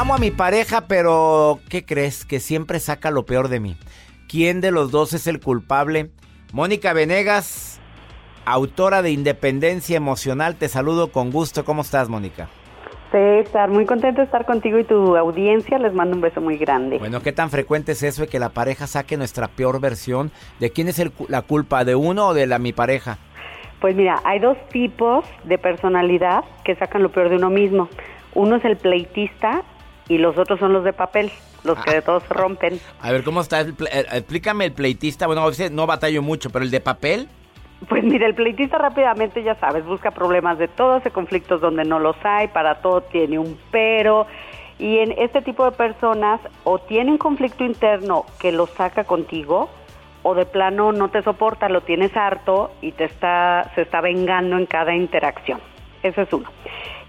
Amo 0.00 0.14
a 0.14 0.18
mi 0.18 0.30
pareja, 0.30 0.82
pero 0.86 1.58
¿qué 1.68 1.84
crees? 1.84 2.24
Que 2.24 2.38
siempre 2.38 2.78
saca 2.78 3.10
lo 3.10 3.26
peor 3.26 3.48
de 3.48 3.58
mí. 3.58 3.76
¿Quién 4.28 4.60
de 4.60 4.70
los 4.70 4.92
dos 4.92 5.12
es 5.12 5.26
el 5.26 5.40
culpable? 5.40 6.10
Mónica 6.52 6.92
Venegas, 6.92 7.80
autora 8.44 9.02
de 9.02 9.10
Independencia 9.10 9.96
Emocional, 9.96 10.54
te 10.54 10.68
saludo 10.68 11.10
con 11.10 11.32
gusto. 11.32 11.64
¿Cómo 11.64 11.82
estás, 11.82 12.08
Mónica? 12.08 12.48
César, 13.10 13.70
muy 13.70 13.86
contento 13.86 14.20
de 14.20 14.26
estar 14.26 14.46
contigo 14.46 14.78
y 14.78 14.84
tu 14.84 15.16
audiencia. 15.16 15.80
Les 15.80 15.92
mando 15.92 16.14
un 16.14 16.22
beso 16.22 16.40
muy 16.40 16.58
grande. 16.58 16.98
Bueno, 17.00 17.20
¿qué 17.20 17.32
tan 17.32 17.50
frecuente 17.50 17.90
es 17.90 18.04
eso 18.04 18.22
de 18.22 18.28
que 18.28 18.38
la 18.38 18.50
pareja 18.50 18.86
saque 18.86 19.16
nuestra 19.16 19.48
peor 19.48 19.80
versión? 19.80 20.30
¿De 20.60 20.70
quién 20.70 20.86
es 20.86 21.02
la 21.28 21.42
culpa? 21.42 21.84
¿De 21.84 21.96
uno 21.96 22.28
o 22.28 22.34
de 22.34 22.46
la 22.46 22.60
mi 22.60 22.72
pareja? 22.72 23.18
Pues 23.80 23.96
mira, 23.96 24.20
hay 24.22 24.38
dos 24.38 24.58
tipos 24.68 25.24
de 25.42 25.58
personalidad 25.58 26.44
que 26.64 26.76
sacan 26.76 27.02
lo 27.02 27.10
peor 27.10 27.30
de 27.30 27.34
uno 27.34 27.50
mismo. 27.50 27.88
Uno 28.32 28.54
es 28.54 28.64
el 28.64 28.76
pleitista 28.76 29.64
y 30.08 30.18
los 30.18 30.36
otros 30.38 30.58
son 30.58 30.72
los 30.72 30.84
de 30.84 30.92
papel, 30.92 31.30
los 31.64 31.78
que 31.84 31.92
de 31.92 32.02
todos 32.02 32.22
se 32.24 32.34
rompen. 32.34 32.80
A 33.00 33.12
ver, 33.12 33.22
¿cómo 33.22 33.40
está? 33.40 33.60
El 33.60 33.74
eh, 33.92 34.06
explícame 34.12 34.66
el 34.66 34.72
pleitista. 34.72 35.26
Bueno, 35.26 35.42
a 35.42 35.46
veces 35.46 35.70
no 35.70 35.86
batallo 35.86 36.22
mucho, 36.22 36.50
pero 36.50 36.64
el 36.64 36.70
de 36.70 36.80
papel. 36.80 37.28
Pues 37.88 38.02
mira, 38.02 38.26
el 38.26 38.34
pleitista 38.34 38.78
rápidamente, 38.78 39.42
ya 39.42 39.54
sabes, 39.56 39.84
busca 39.84 40.10
problemas 40.10 40.58
de 40.58 40.66
todo, 40.66 40.94
hace 40.94 41.10
conflictos 41.10 41.60
donde 41.60 41.84
no 41.84 42.00
los 42.00 42.16
hay, 42.24 42.48
para 42.48 42.80
todo 42.80 43.02
tiene 43.02 43.38
un 43.38 43.58
pero. 43.70 44.26
Y 44.80 44.98
en 44.98 45.12
este 45.12 45.42
tipo 45.42 45.64
de 45.64 45.72
personas 45.72 46.40
o 46.64 46.78
tiene 46.78 47.12
un 47.12 47.18
conflicto 47.18 47.64
interno 47.64 48.24
que 48.40 48.50
lo 48.50 48.66
saca 48.66 49.04
contigo, 49.04 49.68
o 50.22 50.34
de 50.34 50.46
plano 50.46 50.92
no 50.92 51.08
te 51.08 51.22
soporta, 51.22 51.68
lo 51.68 51.82
tienes 51.82 52.16
harto 52.16 52.72
y 52.80 52.92
te 52.92 53.04
está, 53.04 53.70
se 53.74 53.82
está 53.82 54.00
vengando 54.00 54.56
en 54.56 54.66
cada 54.66 54.94
interacción. 54.94 55.60
Ese 56.02 56.22
es 56.22 56.32
uno. 56.32 56.48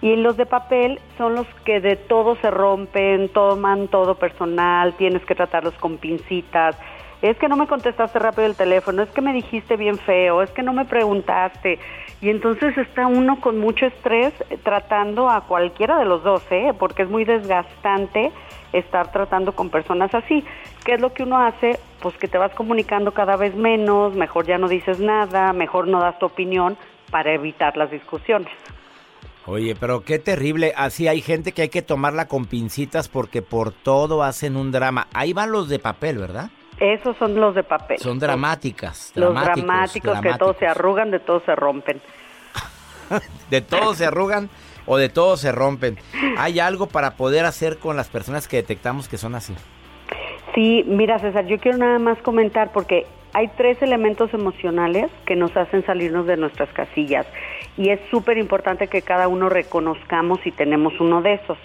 Y 0.01 0.15
los 0.15 0.37
de 0.37 0.45
papel 0.45 0.99
son 1.17 1.35
los 1.35 1.47
que 1.65 1.81
de 1.81 1.97
todo 1.97 2.35
se 2.37 2.49
rompen, 2.49 3.27
toman 3.29 3.89
todo 3.89 4.15
personal, 4.15 4.93
tienes 4.93 5.25
que 5.25 5.35
tratarlos 5.35 5.73
con 5.75 5.97
pincitas. 5.97 6.77
Es 7.21 7.37
que 7.37 7.49
no 7.49 7.57
me 7.57 7.67
contestaste 7.67 8.17
rápido 8.17 8.45
el 8.45 8.55
teléfono, 8.55 9.01
es 9.01 9.09
que 9.09 9.19
me 9.19 9.33
dijiste 9.33 9.75
bien 9.75 9.97
feo, 9.97 10.41
es 10.41 10.51
que 10.51 10.63
no 10.63 10.71
me 10.71 10.85
preguntaste. 10.85 11.77
Y 12.21 12.29
entonces 12.29 12.77
está 12.77 13.07
uno 13.07 13.41
con 13.41 13.59
mucho 13.59 13.85
estrés 13.85 14.33
tratando 14.63 15.29
a 15.29 15.41
cualquiera 15.41 15.99
de 15.99 16.05
los 16.05 16.23
dos, 16.23 16.43
¿eh? 16.49 16.73
porque 16.79 17.03
es 17.03 17.09
muy 17.09 17.25
desgastante 17.25 18.31
estar 18.71 19.11
tratando 19.11 19.51
con 19.53 19.69
personas 19.69 20.13
así. 20.15 20.45
¿Qué 20.85 20.93
es 20.93 21.01
lo 21.01 21.11
que 21.11 21.23
uno 21.23 21.39
hace? 21.39 21.77
Pues 22.01 22.15
que 22.17 22.29
te 22.29 22.37
vas 22.37 22.53
comunicando 22.53 23.13
cada 23.13 23.35
vez 23.35 23.53
menos, 23.53 24.15
mejor 24.15 24.45
ya 24.45 24.57
no 24.57 24.69
dices 24.69 25.01
nada, 25.01 25.51
mejor 25.51 25.89
no 25.89 25.99
das 25.99 26.17
tu 26.19 26.25
opinión 26.25 26.77
para 27.11 27.33
evitar 27.33 27.75
las 27.75 27.91
discusiones. 27.91 28.51
Oye, 29.49 29.75
pero 29.79 30.03
qué 30.03 30.19
terrible. 30.19 30.73
Así 30.77 31.07
hay 31.07 31.21
gente 31.21 31.53
que 31.53 31.63
hay 31.63 31.69
que 31.69 31.81
tomarla 31.81 32.27
con 32.27 32.45
pincitas 32.45 33.07
porque 33.09 33.41
por 33.41 33.71
todo 33.71 34.21
hacen 34.21 34.55
un 34.55 34.71
drama. 34.71 35.07
Ahí 35.11 35.33
van 35.33 35.51
los 35.51 35.69
de 35.69 35.79
papel, 35.79 36.19
¿verdad? 36.19 36.51
Esos 36.79 37.17
son 37.17 37.33
los 37.35 37.55
de 37.55 37.63
papel. 37.63 37.97
Son 37.97 38.19
dramáticas. 38.19 39.11
Los 39.15 39.33
dramáticos, 39.33 40.21
que 40.21 40.33
todos 40.35 40.55
se 40.57 40.67
arrugan, 40.67 41.09
de 41.09 41.19
todos 41.19 41.43
se 41.45 41.55
rompen. 41.55 41.99
de 43.49 43.61
todos 43.61 43.97
se 43.97 44.05
arrugan 44.05 44.49
o 44.85 44.97
de 44.97 45.09
todos 45.09 45.41
se 45.41 45.51
rompen. 45.51 45.97
¿Hay 46.37 46.59
algo 46.59 46.85
para 46.85 47.15
poder 47.15 47.45
hacer 47.45 47.79
con 47.79 47.97
las 47.97 48.07
personas 48.07 48.47
que 48.47 48.57
detectamos 48.57 49.09
que 49.09 49.17
son 49.17 49.33
así? 49.33 49.55
Sí, 50.53 50.83
mira 50.87 51.17
César, 51.17 51.47
yo 51.47 51.57
quiero 51.57 51.79
nada 51.79 51.97
más 51.97 52.19
comentar 52.19 52.71
porque 52.71 53.07
hay 53.33 53.47
tres 53.57 53.81
elementos 53.81 54.33
emocionales 54.33 55.11
que 55.25 55.35
nos 55.35 55.55
hacen 55.55 55.85
salirnos 55.85 56.25
de 56.25 56.37
nuestras 56.37 56.69
casillas 56.69 57.27
y 57.77 57.89
es 57.89 57.99
súper 58.09 58.37
importante 58.37 58.87
que 58.87 59.01
cada 59.01 59.27
uno 59.27 59.49
reconozcamos 59.49 60.39
si 60.43 60.51
tenemos 60.51 60.99
uno 60.99 61.21
de 61.21 61.33
esos. 61.33 61.57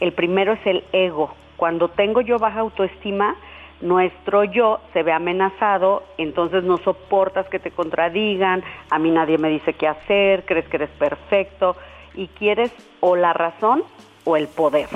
El 0.00 0.12
primero 0.12 0.52
es 0.52 0.66
el 0.66 0.84
ego. 0.92 1.34
Cuando 1.56 1.88
tengo 1.88 2.20
yo 2.20 2.38
baja 2.38 2.60
autoestima, 2.60 3.36
nuestro 3.80 4.44
yo 4.44 4.80
se 4.92 5.02
ve 5.02 5.12
amenazado, 5.12 6.04
entonces 6.16 6.64
no 6.64 6.78
soportas 6.78 7.48
que 7.48 7.58
te 7.58 7.70
contradigan, 7.70 8.62
a 8.90 8.98
mí 8.98 9.10
nadie 9.10 9.38
me 9.38 9.48
dice 9.48 9.72
qué 9.72 9.88
hacer, 9.88 10.44
crees 10.44 10.66
que 10.68 10.76
eres 10.76 10.90
perfecto 10.90 11.76
y 12.14 12.28
quieres 12.28 12.72
o 13.00 13.16
la 13.16 13.32
razón 13.32 13.82
o 14.24 14.36
el 14.36 14.48
poder. 14.48 14.88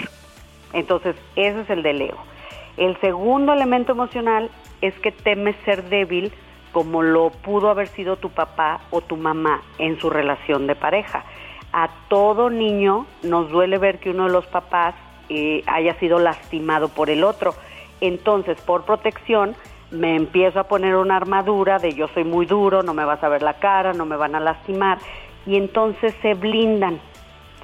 Entonces, 0.72 1.16
ese 1.36 1.60
es 1.60 1.70
el 1.70 1.82
del 1.82 2.02
ego. 2.02 2.31
El 2.76 2.98
segundo 3.00 3.52
elemento 3.52 3.92
emocional 3.92 4.50
es 4.80 4.98
que 5.00 5.12
temes 5.12 5.56
ser 5.64 5.84
débil 5.84 6.32
como 6.72 7.02
lo 7.02 7.30
pudo 7.30 7.68
haber 7.68 7.88
sido 7.88 8.16
tu 8.16 8.30
papá 8.30 8.80
o 8.90 9.02
tu 9.02 9.16
mamá 9.16 9.62
en 9.78 9.98
su 10.00 10.08
relación 10.08 10.66
de 10.66 10.74
pareja. 10.74 11.24
A 11.72 11.88
todo 12.08 12.50
niño 12.50 13.06
nos 13.22 13.50
duele 13.50 13.78
ver 13.78 13.98
que 13.98 14.10
uno 14.10 14.24
de 14.26 14.32
los 14.32 14.46
papás 14.46 14.94
eh, 15.28 15.62
haya 15.66 15.94
sido 15.94 16.18
lastimado 16.18 16.88
por 16.88 17.10
el 17.10 17.24
otro. 17.24 17.54
Entonces, 18.00 18.60
por 18.62 18.84
protección, 18.84 19.54
me 19.90 20.16
empiezo 20.16 20.60
a 20.60 20.64
poner 20.64 20.96
una 20.96 21.16
armadura 21.16 21.78
de 21.78 21.92
yo 21.92 22.08
soy 22.08 22.24
muy 22.24 22.46
duro, 22.46 22.82
no 22.82 22.94
me 22.94 23.04
vas 23.04 23.22
a 23.22 23.28
ver 23.28 23.42
la 23.42 23.54
cara, 23.54 23.92
no 23.92 24.06
me 24.06 24.16
van 24.16 24.34
a 24.34 24.40
lastimar. 24.40 24.98
Y 25.46 25.56
entonces 25.56 26.14
se 26.22 26.34
blindan, 26.34 27.00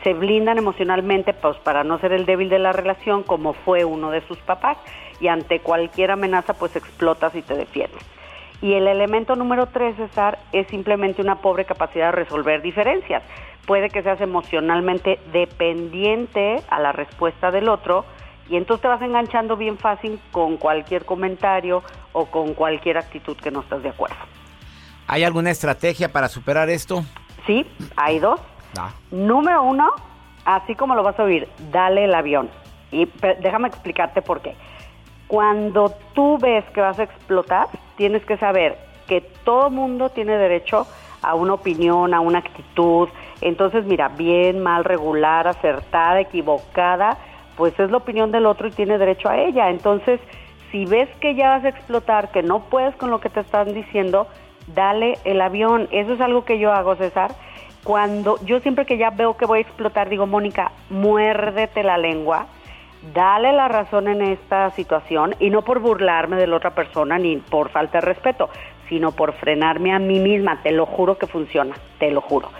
se 0.08 0.14
blindan 0.14 0.56
emocionalmente 0.56 1.34
pues, 1.34 1.58
para 1.58 1.84
no 1.84 1.98
ser 1.98 2.12
el 2.12 2.24
débil 2.24 2.48
de 2.48 2.58
la 2.58 2.72
relación 2.72 3.22
como 3.22 3.52
fue 3.52 3.84
uno 3.84 4.10
de 4.10 4.22
sus 4.22 4.38
papás. 4.38 4.78
Y 5.20 5.28
ante 5.28 5.60
cualquier 5.60 6.12
amenaza 6.12 6.54
pues 6.54 6.76
explotas 6.76 7.34
y 7.34 7.42
te 7.42 7.54
defiendes. 7.54 8.00
Y 8.62 8.72
el 8.72 8.88
elemento 8.88 9.36
número 9.36 9.66
tres, 9.66 9.96
César, 9.96 10.38
es 10.52 10.66
simplemente 10.68 11.20
una 11.20 11.42
pobre 11.42 11.66
capacidad 11.66 12.06
de 12.06 12.12
resolver 12.12 12.62
diferencias. 12.62 13.22
Puede 13.66 13.90
que 13.90 14.02
seas 14.02 14.20
emocionalmente 14.22 15.20
dependiente 15.30 16.62
a 16.70 16.80
la 16.80 16.92
respuesta 16.92 17.50
del 17.50 17.68
otro 17.68 18.06
y 18.48 18.56
entonces 18.56 18.80
te 18.80 18.88
vas 18.88 19.02
enganchando 19.02 19.58
bien 19.58 19.76
fácil 19.76 20.18
con 20.32 20.56
cualquier 20.56 21.04
comentario 21.04 21.82
o 22.12 22.26
con 22.26 22.54
cualquier 22.54 22.96
actitud 22.96 23.36
que 23.36 23.50
no 23.50 23.60
estás 23.60 23.82
de 23.82 23.90
acuerdo. 23.90 24.16
¿Hay 25.06 25.24
alguna 25.24 25.50
estrategia 25.50 26.10
para 26.10 26.28
superar 26.28 26.70
esto? 26.70 27.04
Sí, 27.46 27.66
hay 27.96 28.20
dos. 28.20 28.40
Número 29.10 29.62
uno, 29.62 29.90
así 30.44 30.75
como 30.75 30.94
lo 30.94 31.02
vas 31.02 31.18
a 31.18 31.25
oír, 31.25 31.48
dale 31.70 32.04
el 32.04 32.14
avión. 32.14 32.50
Y 32.90 33.08
déjame 33.40 33.68
explicarte 33.68 34.22
por 34.22 34.40
qué. 34.40 34.54
Cuando 35.26 35.92
tú 36.14 36.38
ves 36.38 36.64
que 36.72 36.80
vas 36.80 36.98
a 36.98 37.02
explotar, 37.02 37.68
tienes 37.96 38.25
que 38.25 38.38
saber 38.38 38.78
que 39.06 39.20
todo 39.20 39.70
mundo 39.70 40.10
tiene 40.10 40.37
derecho 40.37 40.87
a 41.22 41.34
una 41.34 41.54
opinión, 41.54 42.14
a 42.14 42.20
una 42.20 42.38
actitud. 42.38 43.08
Entonces, 43.40 43.84
mira, 43.84 44.08
bien, 44.08 44.62
mal, 44.62 44.84
regular, 44.84 45.46
acertada, 45.48 46.20
equivocada, 46.20 47.18
pues 47.56 47.78
es 47.78 47.90
la 47.90 47.98
opinión 47.98 48.30
del 48.30 48.46
otro 48.46 48.68
y 48.68 48.70
tiene 48.70 48.98
derecho 48.98 49.28
a 49.28 49.37
ella. 49.37 49.70
Entonces, 49.70 50.20
si 50.70 50.84
ves 50.87 51.08
que 51.20 51.34
ya 51.34 51.50
vas 51.50 51.64
a 51.64 51.68
explotar, 51.68 52.30
que 52.30 52.42
no 52.42 52.60
puedes 52.60 52.94
con 52.96 53.10
lo 53.10 53.20
que 53.20 53.30
te 53.30 53.40
están 53.40 53.75
diciendo, 53.75 54.28
dale 54.68 55.18
el 55.25 55.40
avión. 55.40 55.88
Eso 55.90 56.14
es 56.14 56.20
algo 56.20 56.44
que 56.44 56.58
yo 56.58 56.72
hago, 56.72 56.94
César. 56.96 57.32
Cuando 57.85 58.38
yo 58.44 58.61
siempre 58.61 58.87
que 58.87 58.99
ya 58.99 59.11
veo 59.11 59.37
que 59.37 59.47
voy 59.47 59.58
a 59.58 59.62
explotar, 59.62 60.08
digo, 60.08 60.26
Mónica, 60.26 60.73
muérdete 60.90 61.82
la 61.82 61.97
lengua 61.97 62.47
dale 63.14 63.52
la 63.52 63.68
razón 63.68 64.08
en 64.08 64.23
esta 64.23 64.70
situación 64.70 65.35
y 65.38 65.50
no 65.50 65.62
por 65.62 65.80
burlarme 65.80 66.37
de 66.37 66.47
la 66.47 66.56
otra 66.56 66.75
persona 66.75 67.18
ni 67.18 67.37
por 67.37 67.70
falta 67.70 67.99
de 67.99 68.06
respeto, 68.06 68.49
sino 68.88 69.12
por 69.12 69.32
frenarme 69.35 69.92
a 69.92 69.99
mí 69.99 70.18
misma. 70.18 70.61
Te 70.62 70.73
lo 70.73 70.87
juro 70.87 71.18
que 71.18 71.26
funciona, 71.26 71.76
te 71.99 72.11
lo 72.11 72.20
juro. 72.20 72.50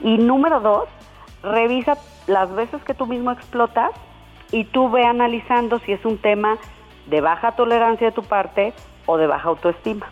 Y 0.00 0.18
número 0.18 0.60
dos, 0.60 0.88
revisa 1.42 1.96
las 2.26 2.54
veces 2.54 2.82
que 2.84 2.94
tú 2.94 3.06
mismo 3.06 3.32
explotas 3.32 3.90
y 4.50 4.64
tú 4.64 4.90
ve 4.90 5.04
analizando 5.04 5.78
si 5.80 5.92
es 5.92 6.04
un 6.04 6.18
tema 6.18 6.58
de 7.06 7.20
baja 7.20 7.52
tolerancia 7.52 8.08
de 8.08 8.12
tu 8.12 8.22
parte 8.22 8.72
o 9.06 9.16
de 9.16 9.26
baja 9.26 9.48
autoestima. 9.48 10.06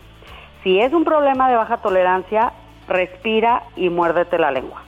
Si 0.63 0.79
es 0.79 0.93
un 0.93 1.03
problema 1.03 1.49
de 1.49 1.55
baja 1.55 1.77
tolerancia, 1.77 2.53
respira 2.91 3.63
y 3.75 3.89
muérdete 3.89 4.37
la 4.37 4.51
lengua. 4.51 4.83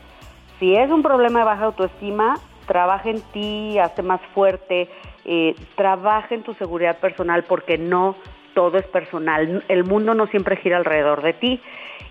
Si 0.59 0.75
es 0.75 0.89
un 0.89 1.01
problema 1.01 1.39
de 1.39 1.45
baja 1.45 1.65
autoestima, 1.65 2.35
trabaja 2.67 3.09
en 3.09 3.21
ti, 3.33 3.77
hazte 3.79 4.01
más 4.01 4.21
fuerte, 4.33 4.89
eh, 5.25 5.55
trabaja 5.75 6.35
en 6.35 6.43
tu 6.43 6.53
seguridad 6.55 6.97
personal 6.97 7.43
porque 7.43 7.77
no 7.77 8.15
todo 8.53 8.77
es 8.77 8.85
personal. 8.85 9.63
El 9.67 9.83
mundo 9.83 10.13
no 10.13 10.27
siempre 10.27 10.57
gira 10.57 10.77
alrededor 10.77 11.21
de 11.21 11.33
ti. 11.33 11.61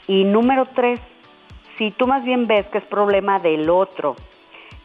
Y 0.07 0.25
número 0.25 0.67
tres, 0.75 1.01
si 1.79 1.91
tú 1.93 2.07
más 2.07 2.25
bien 2.25 2.47
ves 2.47 2.67
que 2.67 2.79
es 2.79 2.85
problema 2.85 3.39
del 3.39 3.71
otro, 3.71 4.17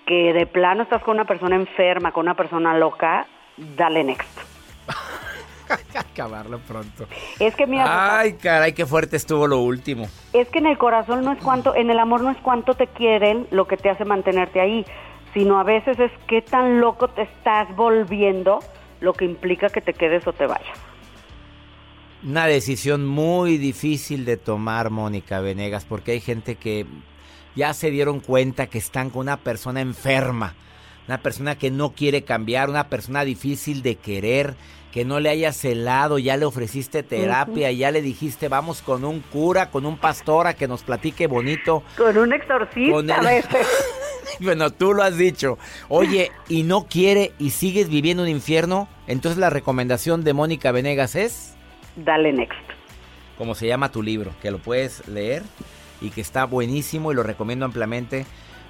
que 0.06 0.34
de 0.34 0.46
plano 0.46 0.84
estás 0.84 1.04
con 1.04 1.16
una 1.16 1.26
persona 1.26 1.56
enferma, 1.56 2.12
con 2.12 2.26
una 2.26 2.36
persona 2.36 2.78
loca, 2.78 3.26
dale 3.58 4.04
next. 4.04 4.40
Acabarlo 5.96 6.60
pronto. 6.60 7.08
Es 7.40 7.56
que 7.56 7.68
mira. 7.68 8.20
Ay, 8.20 8.34
caray, 8.34 8.74
qué 8.74 8.86
fuerte 8.86 9.18
estuvo 9.18 9.48
lo 9.48 9.60
último. 9.60 10.08
Es 10.34 10.48
que 10.50 10.60
en 10.60 10.68
el 10.68 10.78
corazón 10.78 11.24
no 11.24 11.34
es 11.34 11.40
cuánto, 11.42 11.76
en 11.76 11.90
el 11.90 12.00
amor 12.00 12.22
no 12.22 12.32
es 12.32 12.38
cuánto 12.38 12.74
te 12.76 12.88
quieren 12.88 13.48
lo 13.52 13.68
que 13.68 13.78
te 13.78 13.90
hace 13.90 14.06
mantenerte 14.06 14.60
ahí, 14.60 14.86
sino 15.34 15.60
a 15.60 15.64
veces 15.64 16.00
es 16.00 16.12
qué 16.28 16.42
tan 16.42 16.80
loco 16.80 17.08
te 17.10 17.24
estás 17.24 17.74
volviendo 17.76 18.60
lo 19.02 19.14
que 19.14 19.26
implica 19.26 19.70
que 19.70 19.82
te 19.82 19.94
quedes 19.94 20.26
o 20.28 20.34
te 20.34 20.48
vayas. 20.48 20.78
Una 22.24 22.48
decisión 22.48 23.06
muy 23.06 23.58
difícil 23.58 24.26
de 24.26 24.38
tomar, 24.38 24.90
Mónica 24.90 25.40
Venegas, 25.40 25.86
porque 25.86 26.14
hay 26.14 26.20
gente 26.20 26.56
que 26.56 26.86
ya 27.56 27.74
se 27.74 27.92
dieron 27.92 28.20
cuenta 28.20 28.68
que 28.68 28.80
están 28.80 29.10
con 29.10 29.22
una 29.22 29.38
persona 29.38 29.82
enferma, 29.82 30.56
una 31.08 31.20
persona 31.20 31.58
que 31.58 31.72
no 31.72 31.92
quiere 31.92 32.24
cambiar, 32.24 32.70
una 32.70 32.90
persona 32.90 33.24
difícil 33.24 33.82
de 33.82 33.96
querer, 33.96 34.56
que 34.98 35.06
no 35.06 35.20
le 35.20 35.30
hayas 35.30 35.56
celado, 35.56 36.18
ya 36.18 36.38
le 36.38 36.46
ofreciste 36.46 37.04
terapia, 37.04 37.72
ya 37.72 37.92
le 37.92 38.02
dijiste 38.02 38.48
vamos 38.48 38.82
con 38.82 39.06
un 39.06 39.20
cura, 39.20 39.70
con 39.70 39.86
un 39.86 39.96
pastor 39.96 40.48
a 40.48 40.56
que 40.56 40.68
nos 40.68 40.82
platique 40.82 41.28
bonito. 41.28 41.84
Con 41.96 42.18
un 42.18 42.34
exorcista 42.34 43.18
a 43.18 43.22
veces. 43.22 43.68
bueno, 44.40 44.72
tú 44.72 44.96
lo 44.96 45.04
has 45.04 45.16
dicho. 45.16 45.60
Oye, 45.88 46.32
y 46.50 46.64
no 46.64 46.88
quiere 46.88 47.32
y 47.38 47.52
sigues 47.52 47.90
viviendo 47.90 48.24
un 48.24 48.30
infierno, 48.30 48.88
entonces 49.06 49.38
la 49.38 49.52
recomendación 49.52 50.24
de 50.24 50.34
Mónica 50.34 50.72
Venegas 50.72 51.14
es... 51.14 51.56
Dale 51.96 52.34
next. 52.34 52.58
Como 53.38 53.54
se 53.54 53.68
llama 53.68 53.92
tu 53.92 54.02
libro, 54.02 54.32
que 54.42 54.50
lo 54.50 54.58
puedes 54.58 55.08
leer 55.08 55.44
y 56.02 56.10
que 56.10 56.22
está 56.22 56.46
buenísimo 56.46 57.12
y 57.12 57.16
lo 57.16 57.22
recomiendo 57.22 57.66
ampliamente. 57.66 58.26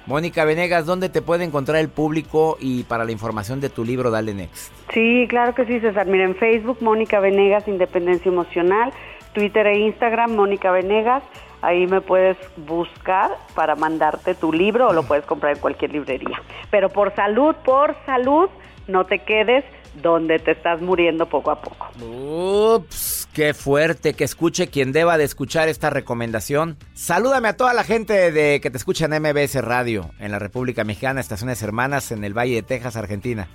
Mónica 0.08 0.46
Venegas, 0.46 0.86
¿dónde 0.86 1.10
te 1.10 1.20
puede 1.20 1.44
encontrar 1.44 1.76
el 1.76 1.90
público 1.90 2.56
y 2.58 2.84
para 2.84 3.04
la 3.04 3.12
información 3.12 3.60
de 3.60 3.68
tu 3.68 3.84
libro 3.84 4.10
Dale 4.10 4.32
Next? 4.32 4.72
Sí, 4.94 5.26
claro 5.28 5.54
que 5.54 5.66
sí, 5.66 5.80
César. 5.80 6.06
Mira, 6.06 6.24
en 6.24 6.34
Facebook, 6.34 6.78
Mónica 6.80 7.20
Venegas, 7.20 7.68
Independencia 7.68 8.30
Emocional, 8.30 8.90
Twitter 9.34 9.66
e 9.66 9.80
Instagram, 9.80 10.34
Mónica 10.34 10.70
Venegas. 10.70 11.22
Ahí 11.60 11.86
me 11.86 12.00
puedes 12.00 12.38
buscar 12.56 13.32
para 13.54 13.76
mandarte 13.76 14.34
tu 14.34 14.50
libro 14.50 14.88
o 14.88 14.92
lo 14.94 15.02
puedes 15.02 15.26
comprar 15.26 15.54
en 15.54 15.60
cualquier 15.60 15.92
librería. 15.92 16.40
Pero 16.70 16.88
por 16.88 17.14
salud, 17.14 17.54
por 17.62 17.94
salud, 18.06 18.48
no 18.86 19.04
te 19.04 19.18
quedes 19.18 19.62
donde 20.00 20.38
te 20.38 20.52
estás 20.52 20.80
muriendo 20.80 21.26
poco 21.26 21.50
a 21.50 21.60
poco. 21.60 21.88
Ups, 22.02 23.27
qué 23.38 23.54
fuerte 23.54 24.14
que 24.14 24.24
escuche 24.24 24.66
quien 24.66 24.90
deba 24.90 25.16
de 25.16 25.22
escuchar 25.22 25.68
esta 25.68 25.90
recomendación. 25.90 26.76
Salúdame 26.94 27.46
a 27.46 27.56
toda 27.56 27.72
la 27.72 27.84
gente 27.84 28.32
de 28.32 28.60
que 28.60 28.68
te 28.68 28.76
escucha 28.76 29.04
en 29.04 29.12
MBS 29.22 29.62
Radio 29.62 30.06
en 30.18 30.32
la 30.32 30.40
República 30.40 30.82
Mexicana, 30.82 31.20
Estaciones 31.20 31.62
Hermanas 31.62 32.10
en 32.10 32.24
el 32.24 32.36
Valle 32.36 32.56
de 32.56 32.62
Texas, 32.64 32.96
Argentina. 32.96 33.46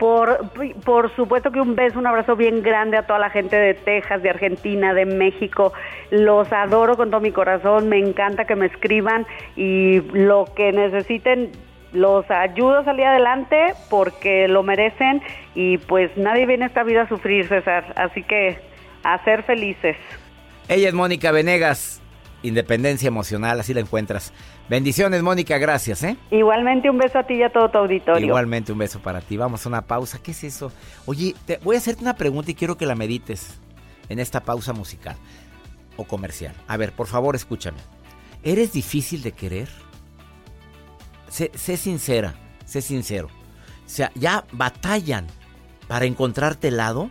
Por, 0.00 0.50
por 0.84 1.14
supuesto 1.14 1.52
que 1.52 1.60
un 1.60 1.76
beso, 1.76 1.96
un 1.96 2.08
abrazo 2.08 2.34
bien 2.34 2.60
grande 2.64 2.96
a 2.96 3.06
toda 3.06 3.20
la 3.20 3.30
gente 3.30 3.54
de 3.54 3.74
Texas, 3.74 4.20
de 4.20 4.30
Argentina, 4.30 4.94
de 4.94 5.06
México. 5.06 5.72
Los 6.10 6.52
adoro 6.52 6.96
con 6.96 7.10
todo 7.10 7.20
mi 7.20 7.30
corazón, 7.30 7.88
me 7.88 8.00
encanta 8.00 8.46
que 8.46 8.56
me 8.56 8.66
escriban 8.66 9.28
y 9.54 10.00
lo 10.12 10.46
que 10.56 10.72
necesiten 10.72 11.52
los 11.92 12.28
ayudo 12.32 12.78
a 12.78 12.84
salir 12.84 13.04
adelante 13.04 13.74
porque 13.88 14.48
lo 14.48 14.64
merecen 14.64 15.22
y 15.54 15.78
pues 15.78 16.10
nadie 16.16 16.46
viene 16.46 16.64
a 16.64 16.66
esta 16.66 16.82
vida 16.82 17.02
a 17.02 17.08
sufrir, 17.08 17.46
César. 17.46 17.92
Así 17.94 18.24
que 18.24 18.71
a 19.02 19.22
ser 19.24 19.42
felices. 19.44 19.96
Ella 20.68 20.88
es 20.88 20.94
Mónica 20.94 21.32
Venegas, 21.32 22.00
Independencia 22.42 23.08
Emocional, 23.08 23.60
así 23.60 23.74
la 23.74 23.80
encuentras. 23.80 24.32
Bendiciones, 24.68 25.22
Mónica, 25.22 25.58
gracias, 25.58 26.02
¿eh? 26.02 26.16
Igualmente 26.30 26.88
un 26.88 26.98
beso 26.98 27.18
a 27.18 27.24
ti 27.24 27.34
y 27.34 27.42
a 27.42 27.50
todo 27.50 27.68
tu 27.68 27.78
auditorio. 27.78 28.26
Igualmente 28.26 28.72
un 28.72 28.78
beso 28.78 29.00
para 29.00 29.20
ti. 29.20 29.36
Vamos 29.36 29.66
a 29.66 29.68
una 29.68 29.82
pausa. 29.82 30.20
¿Qué 30.22 30.30
es 30.30 30.44
eso? 30.44 30.72
Oye, 31.06 31.34
te 31.46 31.58
voy 31.58 31.76
a 31.76 31.78
hacerte 31.78 32.02
una 32.02 32.14
pregunta 32.14 32.50
y 32.50 32.54
quiero 32.54 32.76
que 32.76 32.86
la 32.86 32.94
medites 32.94 33.60
en 34.08 34.18
esta 34.18 34.40
pausa 34.40 34.72
musical 34.72 35.16
o 35.96 36.04
comercial. 36.04 36.54
A 36.68 36.76
ver, 36.76 36.92
por 36.92 37.06
favor, 37.06 37.34
escúchame. 37.34 37.78
¿Eres 38.42 38.72
difícil 38.72 39.22
de 39.22 39.32
querer? 39.32 39.68
sé, 41.32 41.76
sincera, 41.76 42.34
sé 42.64 42.82
sincero. 42.82 43.28
O 43.86 43.88
sea, 43.88 44.12
ya 44.14 44.44
batallan 44.52 45.26
para 45.88 46.04
encontrarte 46.04 46.70
lado. 46.70 47.10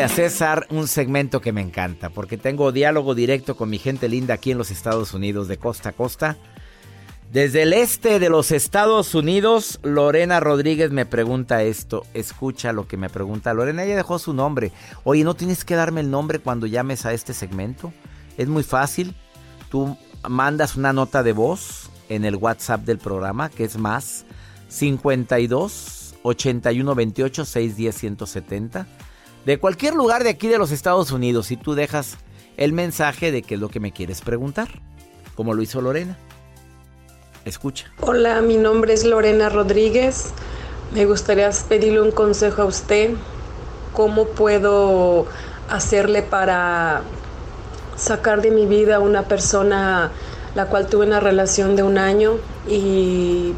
A 0.00 0.08
César 0.08 0.66
un 0.70 0.88
segmento 0.88 1.42
que 1.42 1.52
me 1.52 1.60
encanta, 1.60 2.08
porque 2.08 2.38
tengo 2.38 2.72
diálogo 2.72 3.14
directo 3.14 3.58
con 3.58 3.68
mi 3.68 3.78
gente 3.78 4.08
linda 4.08 4.32
aquí 4.32 4.50
en 4.50 4.56
los 4.56 4.70
Estados 4.70 5.12
Unidos, 5.12 5.48
de 5.48 5.58
costa 5.58 5.90
a 5.90 5.92
costa. 5.92 6.38
Desde 7.30 7.62
el 7.62 7.74
este 7.74 8.18
de 8.18 8.30
los 8.30 8.52
Estados 8.52 9.14
Unidos, 9.14 9.80
Lorena 9.82 10.40
Rodríguez 10.40 10.90
me 10.92 11.04
pregunta 11.04 11.62
esto. 11.62 12.06
Escucha 12.14 12.72
lo 12.72 12.88
que 12.88 12.96
me 12.96 13.10
pregunta 13.10 13.52
Lorena. 13.52 13.84
Ella 13.84 13.96
dejó 13.96 14.18
su 14.18 14.32
nombre. 14.32 14.72
Oye, 15.04 15.24
¿no 15.24 15.34
tienes 15.34 15.62
que 15.62 15.74
darme 15.76 16.00
el 16.00 16.10
nombre 16.10 16.38
cuando 16.38 16.66
llames 16.66 17.04
a 17.04 17.12
este 17.12 17.34
segmento? 17.34 17.92
Es 18.38 18.48
muy 18.48 18.62
fácil. 18.62 19.14
Tú 19.70 19.98
mandas 20.26 20.74
una 20.74 20.94
nota 20.94 21.22
de 21.22 21.34
voz 21.34 21.90
en 22.08 22.24
el 22.24 22.36
WhatsApp 22.36 22.80
del 22.86 22.96
programa, 22.96 23.50
que 23.50 23.64
es 23.64 23.76
más 23.76 24.24
52 24.68 26.14
81 26.22 26.94
28 26.94 27.44
610 27.44 27.94
170. 27.94 28.86
De 29.44 29.58
cualquier 29.58 29.94
lugar 29.94 30.22
de 30.22 30.30
aquí 30.30 30.46
de 30.46 30.58
los 30.58 30.70
Estados 30.70 31.10
Unidos, 31.10 31.50
y 31.50 31.56
tú 31.56 31.74
dejas 31.74 32.16
el 32.56 32.72
mensaje 32.72 33.32
de 33.32 33.42
qué 33.42 33.54
es 33.54 33.60
lo 33.60 33.68
que 33.68 33.80
me 33.80 33.92
quieres 33.92 34.20
preguntar, 34.20 34.68
como 35.34 35.52
lo 35.52 35.62
hizo 35.62 35.80
Lorena. 35.80 36.16
Escucha. 37.44 37.86
Hola, 38.00 38.40
mi 38.40 38.56
nombre 38.56 38.92
es 38.92 39.04
Lorena 39.04 39.48
Rodríguez. 39.48 40.30
Me 40.94 41.06
gustaría 41.06 41.50
pedirle 41.68 42.00
un 42.00 42.12
consejo 42.12 42.62
a 42.62 42.66
usted. 42.66 43.10
¿Cómo 43.92 44.26
puedo 44.26 45.26
hacerle 45.68 46.22
para 46.22 47.02
sacar 47.96 48.42
de 48.42 48.52
mi 48.52 48.66
vida 48.66 48.96
a 48.96 49.00
una 49.00 49.24
persona 49.24 50.12
la 50.54 50.66
cual 50.66 50.86
tuve 50.86 51.06
una 51.06 51.18
relación 51.18 51.76
de 51.76 51.82
un 51.82 51.98
año 51.98 52.36
y 52.68 53.54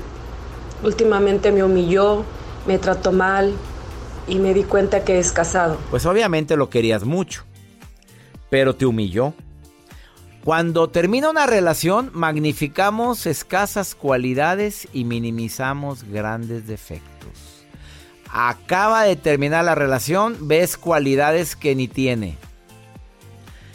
últimamente 0.83 1.53
me 1.53 1.62
humilló, 1.62 2.25
me 2.66 2.79
trató 2.79 3.12
mal 3.12 3.53
y 4.28 4.38
me 4.38 4.54
di 4.54 4.64
cuenta 4.64 5.04
que 5.04 5.18
es 5.18 5.32
casado? 5.32 5.78
Pues 5.90 6.06
obviamente 6.06 6.56
lo 6.56 6.70
querías 6.70 7.04
mucho, 7.04 7.44
pero 8.50 8.74
te 8.74 8.87
humilló. 8.87 9.34
Cuando 10.44 10.88
termina 10.88 11.30
una 11.30 11.46
relación, 11.46 12.10
magnificamos 12.12 13.26
escasas 13.26 13.94
cualidades 13.94 14.87
y 14.92 15.04
minimizamos 15.04 16.04
grandes 16.04 16.66
defectos. 16.66 17.64
Acaba 18.30 19.04
de 19.04 19.16
terminar 19.16 19.64
la 19.64 19.74
relación, 19.74 20.37
ves 20.48 20.76
cualidades 20.76 21.56
que 21.56 21.74
ni 21.74 21.88
tiene. 21.88 22.37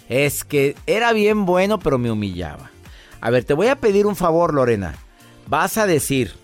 Es 0.10 0.44
que 0.44 0.76
era 0.86 1.14
bien 1.14 1.46
bueno, 1.46 1.80
pero 1.80 1.98
me 1.98 2.12
humillaba. 2.12 2.70
A 3.22 3.30
ver, 3.30 3.46
te 3.46 3.54
voy 3.54 3.68
a 3.68 3.78
pedir 3.78 4.06
un 4.06 4.16
favor, 4.16 4.54
Lorena. 4.54 4.96
Vas 5.48 5.78
a 5.78 5.88
decir, 5.88 6.36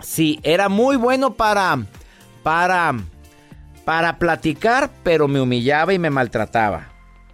sí, 0.00 0.40
era 0.42 0.68
muy 0.68 0.96
bueno 0.96 1.34
para, 1.34 1.86
para, 2.42 2.94
para 3.84 4.18
platicar, 4.18 4.90
pero 5.02 5.28
me 5.28 5.40
humillaba 5.40 5.92
y 5.92 5.98
me 5.98 6.10
maltrataba. 6.10 6.88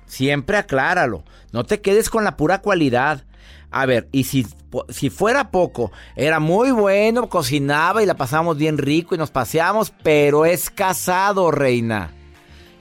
Siempre 0.06 0.56
acláralo. 0.56 1.24
No 1.52 1.64
te 1.64 1.80
quedes 1.80 2.11
con 2.11 2.24
la 2.24 2.37
pura 2.37 2.61
cualidad. 2.61 3.24
A 3.70 3.84
ver, 3.84 4.08
y 4.12 4.24
si, 4.24 4.46
si 4.88 5.11
fuera 5.11 5.50
poco, 5.50 5.92
era 6.16 6.40
muy 6.40 6.70
bueno, 6.70 7.28
cocinaba 7.28 8.02
y 8.02 8.06
la 8.06 8.16
pasábamos 8.16 8.56
bien 8.56 8.78
rico 8.78 9.14
y 9.14 9.18
nos 9.18 9.30
paseamos, 9.30 9.92
pero 10.02 10.46
es 10.46 10.70
casado, 10.70 11.50
reina. 11.50 12.12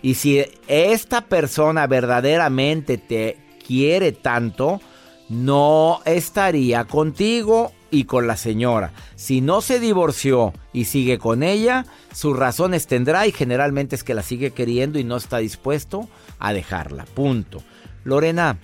Y 0.01 0.13
si 0.13 0.45
esta 0.67 1.21
persona 1.21 1.87
verdaderamente 1.87 2.97
te 2.97 3.37
quiere 3.65 4.13
tanto, 4.13 4.79
no 5.27 5.99
estaría 6.05 6.85
contigo 6.85 7.73
y 7.91 8.05
con 8.05 8.27
la 8.27 8.37
señora. 8.37 8.91
Si 9.15 9.41
no 9.41 9.61
se 9.61 9.79
divorció 9.79 10.53
y 10.73 10.85
sigue 10.85 11.17
con 11.17 11.43
ella, 11.43 11.85
sus 12.13 12.37
razones 12.37 12.87
tendrá 12.87 13.27
y 13.27 13.31
generalmente 13.31 13.95
es 13.95 14.03
que 14.03 14.13
la 14.13 14.23
sigue 14.23 14.51
queriendo 14.51 14.99
y 14.99 15.03
no 15.03 15.17
está 15.17 15.37
dispuesto 15.37 16.07
a 16.39 16.53
dejarla. 16.53 17.05
Punto. 17.05 17.61
Lorena, 18.03 18.57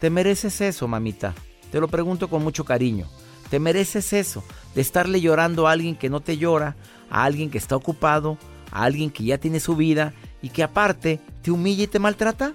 ¿te 0.00 0.10
mereces 0.10 0.60
eso, 0.60 0.88
mamita? 0.88 1.34
Te 1.70 1.80
lo 1.80 1.88
pregunto 1.88 2.28
con 2.28 2.42
mucho 2.42 2.64
cariño. 2.64 3.06
¿Te 3.50 3.58
mereces 3.58 4.12
eso? 4.12 4.44
De 4.74 4.80
estarle 4.80 5.20
llorando 5.20 5.66
a 5.66 5.72
alguien 5.72 5.96
que 5.96 6.10
no 6.10 6.20
te 6.20 6.36
llora, 6.36 6.76
a 7.10 7.24
alguien 7.24 7.50
que 7.50 7.58
está 7.58 7.76
ocupado, 7.76 8.38
a 8.70 8.84
alguien 8.84 9.10
que 9.10 9.24
ya 9.24 9.38
tiene 9.38 9.60
su 9.60 9.76
vida 9.76 10.12
y 10.42 10.50
que 10.50 10.62
aparte 10.62 11.20
te 11.42 11.50
humilla 11.50 11.84
y 11.84 11.88
te 11.88 11.98
maltrata. 11.98 12.52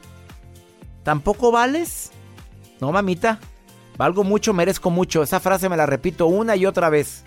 ¿Tampoco 1.04 1.52
vales? 1.52 2.12
No, 2.80 2.92
mamita. 2.92 3.40
Valgo 3.98 4.24
mucho, 4.24 4.54
merezco 4.54 4.90
mucho. 4.90 5.24
Esa 5.24 5.40
frase 5.40 5.70
me 5.70 5.78
la 5.78 5.86
repito 5.86 6.28
una 6.28 6.56
y 6.56 6.66
otra 6.66 6.90
vez. 6.90 7.24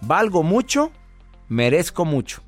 Valgo 0.00 0.42
mucho, 0.42 0.90
merezco 1.48 2.04
mucho. 2.04 2.42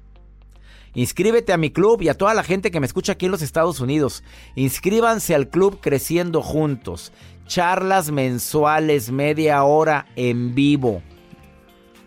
Inscríbete 0.95 1.53
a 1.53 1.57
mi 1.57 1.71
club 1.71 2.03
y 2.03 2.09
a 2.09 2.19
toda 2.19 2.35
la 2.35 2.43
gente 2.43 2.71
que 2.71 2.81
me 2.81 2.87
escucha 2.87 3.13
aquí 3.13 3.27
en 3.27 3.33
los 3.33 3.43
Estados 3.43 3.81
Unidos. 3.81 4.23
Inscríbanse 4.57 5.35
al 5.35 5.49
club 5.49 5.79
Creciendo 5.81 6.43
Juntos. 6.43 7.13
Charlas 7.47 8.11
mensuales, 8.11 9.11
media 9.11 9.63
hora 9.65 10.07
en 10.17 10.55
vivo. 10.55 11.03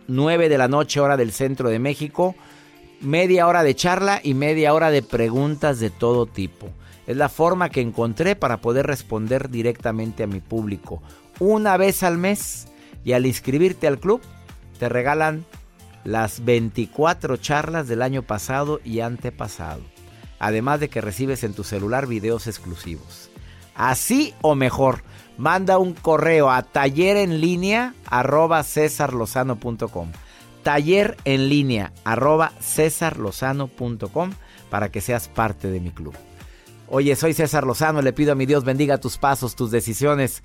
9 0.08 0.50
de 0.50 0.58
la 0.58 0.68
noche, 0.68 1.00
hora 1.00 1.18
del 1.18 1.32
centro 1.32 1.70
de 1.70 1.80
México. 1.80 2.36
Media 3.02 3.48
hora 3.48 3.64
de 3.64 3.76
charla 3.76 4.20
y 4.24 4.36
media 4.36 4.74
hora 4.74 4.92
de 4.92 5.02
preguntas 5.02 5.80
de 5.80 5.90
todo 5.90 6.28
tipo. 6.28 6.70
Es 7.08 7.18
la 7.18 7.30
forma 7.30 7.70
que 7.70 7.82
encontré 7.82 8.36
para 8.36 8.58
poder 8.58 8.88
responder 8.88 9.50
directamente 9.50 10.24
a 10.24 10.28
mi 10.28 10.42
público. 10.42 11.02
Una 11.40 11.78
vez 11.78 12.04
al 12.04 12.18
mes. 12.18 12.68
Y 13.04 13.14
al 13.14 13.28
inscribirte 13.28 13.86
al 13.88 14.00
club, 14.00 14.22
te 14.80 14.90
regalan 14.90 15.46
las 16.04 16.44
24 16.44 17.38
charlas 17.38 17.88
del 17.88 18.02
año 18.02 18.24
pasado 18.24 18.80
y 18.84 19.02
antepasado. 19.02 19.82
Además 20.40 20.80
de 20.80 20.90
que 20.90 21.02
recibes 21.02 21.44
en 21.44 21.54
tu 21.54 21.64
celular 21.64 22.08
videos 22.08 22.48
exclusivos. 22.48 23.30
Así 23.76 24.34
o 24.42 24.56
mejor, 24.56 25.04
manda 25.38 25.78
un 25.78 25.94
correo 25.94 26.50
a 26.50 26.64
taller 26.64 27.18
en 27.18 27.42
línea 27.42 27.94
arroba 28.06 28.64
Taller 30.64 31.18
en 31.26 31.50
línea 31.50 31.92
arroba 32.04 32.54
para 34.70 34.92
que 34.92 35.02
seas 35.02 35.28
parte 35.28 35.70
de 35.70 35.80
mi 35.80 35.92
club. 35.92 36.16
Oye, 36.88 37.16
soy 37.16 37.34
César 37.34 37.66
Lozano, 37.66 38.02
le 38.02 38.14
pido 38.14 38.32
a 38.32 38.36
mi 38.36 38.46
Dios 38.46 38.64
bendiga 38.64 39.00
tus 39.00 39.18
pasos, 39.18 39.56
tus 39.56 39.72
decisiones. 39.72 40.44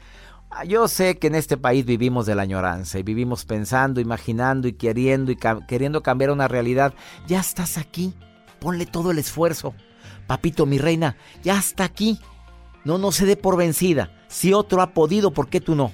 Ah, 0.52 0.64
yo 0.64 0.88
sé 0.88 1.16
que 1.16 1.28
en 1.28 1.36
este 1.36 1.56
país 1.56 1.84
vivimos 1.84 2.26
de 2.26 2.34
la 2.34 2.42
añoranza 2.42 2.98
y 2.98 3.04
vivimos 3.04 3.44
pensando, 3.44 4.00
imaginando 4.00 4.66
y 4.66 4.72
queriendo 4.72 5.30
y 5.30 5.38
queriendo 5.68 6.02
cambiar 6.02 6.32
una 6.32 6.48
realidad. 6.48 6.92
Ya 7.28 7.38
estás 7.38 7.78
aquí, 7.78 8.14
ponle 8.58 8.84
todo 8.84 9.12
el 9.12 9.18
esfuerzo. 9.18 9.74
Papito, 10.26 10.66
mi 10.66 10.78
reina, 10.78 11.16
ya 11.44 11.56
está 11.56 11.84
aquí. 11.84 12.18
No, 12.84 12.98
no 12.98 13.12
se 13.12 13.26
dé 13.26 13.36
por 13.36 13.56
vencida. 13.56 14.10
Si 14.26 14.52
otro 14.52 14.82
ha 14.82 14.92
podido, 14.92 15.30
¿por 15.30 15.48
qué 15.48 15.60
tú 15.60 15.76
no? 15.76 15.92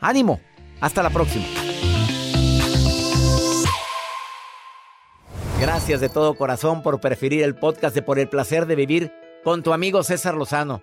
Ánimo, 0.00 0.40
hasta 0.80 1.02
la 1.02 1.10
próxima. 1.10 1.46
Gracias 5.60 6.00
de 6.00 6.08
todo 6.08 6.34
corazón 6.34 6.82
por 6.82 7.00
preferir 7.00 7.42
el 7.42 7.56
podcast 7.56 7.94
de 7.94 8.02
Por 8.02 8.20
el 8.20 8.28
Placer 8.28 8.66
de 8.66 8.76
Vivir 8.76 9.12
con 9.42 9.62
tu 9.64 9.72
amigo 9.72 10.04
César 10.04 10.34
Lozano. 10.34 10.82